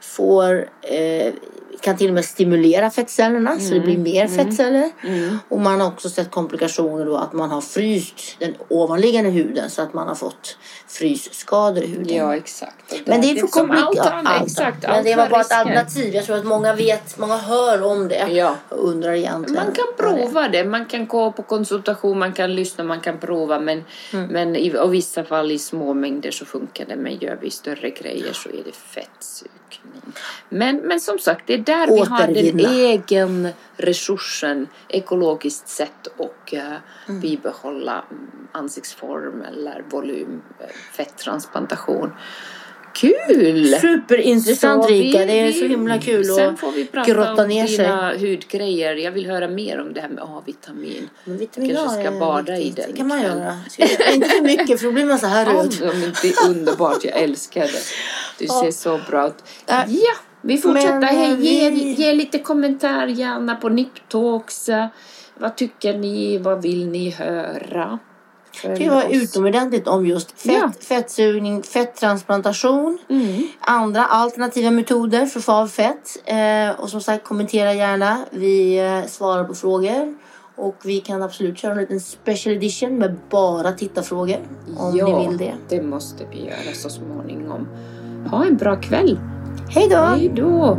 får 0.00 0.68
eh, 0.82 1.32
kan 1.82 1.96
till 1.96 2.08
och 2.08 2.14
med 2.14 2.24
stimulera 2.24 2.90
fettcellerna 2.90 3.50
mm. 3.50 3.62
så 3.62 3.74
det 3.74 3.80
blir 3.80 3.98
mer 3.98 4.24
mm. 4.24 4.36
fettceller. 4.36 4.90
Mm. 5.04 5.38
Och 5.48 5.60
man 5.60 5.80
har 5.80 5.88
också 5.88 6.10
sett 6.10 6.30
komplikationer 6.30 7.04
då 7.04 7.16
att 7.16 7.32
man 7.32 7.50
har 7.50 7.60
fryst 7.60 8.36
den 8.38 8.54
ovanliggande 8.68 9.30
huden 9.30 9.70
så 9.70 9.82
att 9.82 9.94
man 9.94 10.08
har 10.08 10.14
fått 10.14 10.56
frysskador 10.88 11.84
i 11.84 11.86
huden. 11.86 12.16
Ja 12.16 12.36
exakt. 12.36 13.06
Men 13.06 13.20
det 13.20 13.30
är 13.30 13.34
för 13.34 14.44
exakt, 14.44 14.82
Men 14.82 15.04
det 15.04 15.16
var 15.16 15.28
bara 15.28 15.40
ett 15.40 15.52
alternativ. 15.52 16.14
Jag 16.14 16.24
tror 16.24 16.36
att 16.36 16.44
många 16.44 16.74
vet, 16.74 17.18
många 17.18 17.36
hör 17.36 17.82
om 17.82 18.08
det 18.08 18.28
ja. 18.30 18.56
och 18.68 18.88
undrar 18.88 19.12
egentligen. 19.12 19.64
Man 19.64 19.74
kan 19.74 19.84
prova 19.96 20.48
det. 20.48 20.64
Man 20.64 20.86
kan 20.86 21.06
gå 21.06 21.32
på 21.32 21.42
konsultation, 21.42 22.18
man 22.18 22.32
kan 22.32 22.54
lyssna, 22.54 22.84
man 22.84 23.00
kan 23.00 23.18
prova. 23.18 23.60
Men, 23.60 23.84
mm. 24.12 24.26
men 24.26 24.56
i 24.56 24.76
och 24.76 24.94
vissa 24.94 25.24
fall 25.24 25.50
i 25.50 25.58
små 25.58 25.94
mängder 25.94 26.30
så 26.30 26.44
funkar 26.44 26.84
det. 26.84 26.96
Men 26.96 27.18
gör 27.18 27.38
vi 27.40 27.50
större 27.50 27.90
grejer 27.90 28.32
så 28.32 28.48
är 28.48 28.62
det 28.64 28.72
fettsug. 28.72 29.50
Men, 30.48 30.76
men 30.76 31.00
som 31.00 31.18
sagt, 31.18 31.46
det 31.46 31.54
är 31.54 31.58
där 31.58 31.86
vi 31.86 32.00
har 32.00 32.26
den 32.26 32.60
egen 32.60 33.48
resursen 33.76 34.68
ekologiskt 34.88 35.68
sett 35.68 36.06
och 36.16 36.52
uh, 36.52 36.60
mm. 37.08 37.20
bibehålla 37.20 38.04
ansiktsform 38.52 39.42
eller 39.42 39.84
volym, 39.90 40.42
uh, 40.60 40.66
fetttransplantation. 40.92 42.10
Kul! 42.94 43.74
Superintressant 43.80 44.90
Rika, 44.90 45.18
det 45.18 45.40
är 45.40 45.52
så 45.52 45.64
himla 45.64 45.98
kul 45.98 46.24
sen 46.24 46.56
får 46.56 46.72
vi 46.72 46.86
prata 46.86 47.10
grotta 47.10 47.46
ner 47.46 47.66
sig. 47.66 47.76
Sen 47.76 47.86
får 47.86 48.18
vi 48.18 48.18
dina 48.18 48.30
hudgrejer. 48.30 48.94
Jag 48.94 49.12
vill 49.12 49.26
höra 49.26 49.48
mer 49.48 49.80
om 49.80 49.92
det 49.92 50.00
här 50.00 50.08
med 50.08 50.24
A-vitamin. 50.24 51.08
Men 51.24 51.38
vitamin 51.38 51.76
kanske 51.76 52.02
ska 52.02 52.18
bada 52.18 52.58
i 52.58 52.70
det. 52.70 52.86
Det 52.86 52.96
kan 52.96 53.08
man 53.08 53.22
göra. 53.22 53.58
Inte 54.12 54.28
för 54.28 54.42
mycket 54.42 54.80
för 54.80 54.86
då 54.86 54.92
blir 54.92 55.04
man 55.04 55.18
så 55.18 55.26
här 55.26 55.46
röd. 55.46 55.74
Ja, 55.82 55.90
det 56.22 56.28
är 56.28 56.48
underbart, 56.48 57.04
jag 57.04 57.16
älskar 57.16 57.60
det. 57.60 57.82
Du 58.46 58.48
ser 58.48 58.70
så 58.70 59.00
bra 59.10 59.26
ut. 59.26 59.44
Ja, 59.66 59.84
vi 60.40 60.58
fortsätter. 60.58 61.00
Men, 61.00 61.42
ge, 61.42 61.70
ge 61.70 62.12
lite 62.12 62.38
kommentar 62.38 63.06
gärna 63.06 63.56
på 63.56 63.68
Niptalks. 63.68 64.70
Vad 65.38 65.56
tycker 65.56 65.98
ni? 65.98 66.38
Vad 66.38 66.62
vill 66.62 66.88
ni 66.88 67.10
höra? 67.10 67.98
Det 68.62 68.90
var 68.90 69.04
utomordentligt 69.10 69.88
om 69.88 70.06
just 70.06 70.40
fett, 70.40 70.52
ja. 70.52 70.72
fettsugning, 70.80 71.62
fetttransplantation, 71.62 72.98
mm. 73.08 73.48
andra 73.60 74.04
alternativa 74.04 74.70
metoder 74.70 75.26
för 75.26 75.38
att 75.38 75.44
få 75.44 75.52
av 75.52 75.66
fett. 75.66 76.16
Eh, 76.24 76.80
och 76.80 76.88
som 76.88 77.00
sagt, 77.00 77.24
kommentera 77.24 77.74
gärna. 77.74 78.18
Vi 78.30 78.78
eh, 78.78 79.06
svarar 79.08 79.44
på 79.44 79.54
frågor. 79.54 80.14
Och 80.56 80.76
vi 80.84 81.00
kan 81.00 81.22
absolut 81.22 81.58
köra 81.58 81.72
en 81.72 81.78
liten 81.78 82.00
special 82.00 82.56
edition 82.56 82.98
med 82.98 83.16
bara 83.30 83.72
tittarfrågor. 83.72 84.38
Om 84.76 84.96
ja, 84.96 85.18
ni 85.18 85.28
vill 85.28 85.38
det. 85.38 85.54
det 85.68 85.82
måste 85.82 86.24
vi 86.30 86.44
göra 86.44 86.74
så 86.74 86.90
småningom. 86.90 87.68
Ha 88.30 88.44
en 88.46 88.56
bra 88.56 88.76
kväll! 88.76 89.18
Hej 89.68 89.88
då! 89.88 89.96
Hej 89.96 90.32
då! 90.36 90.76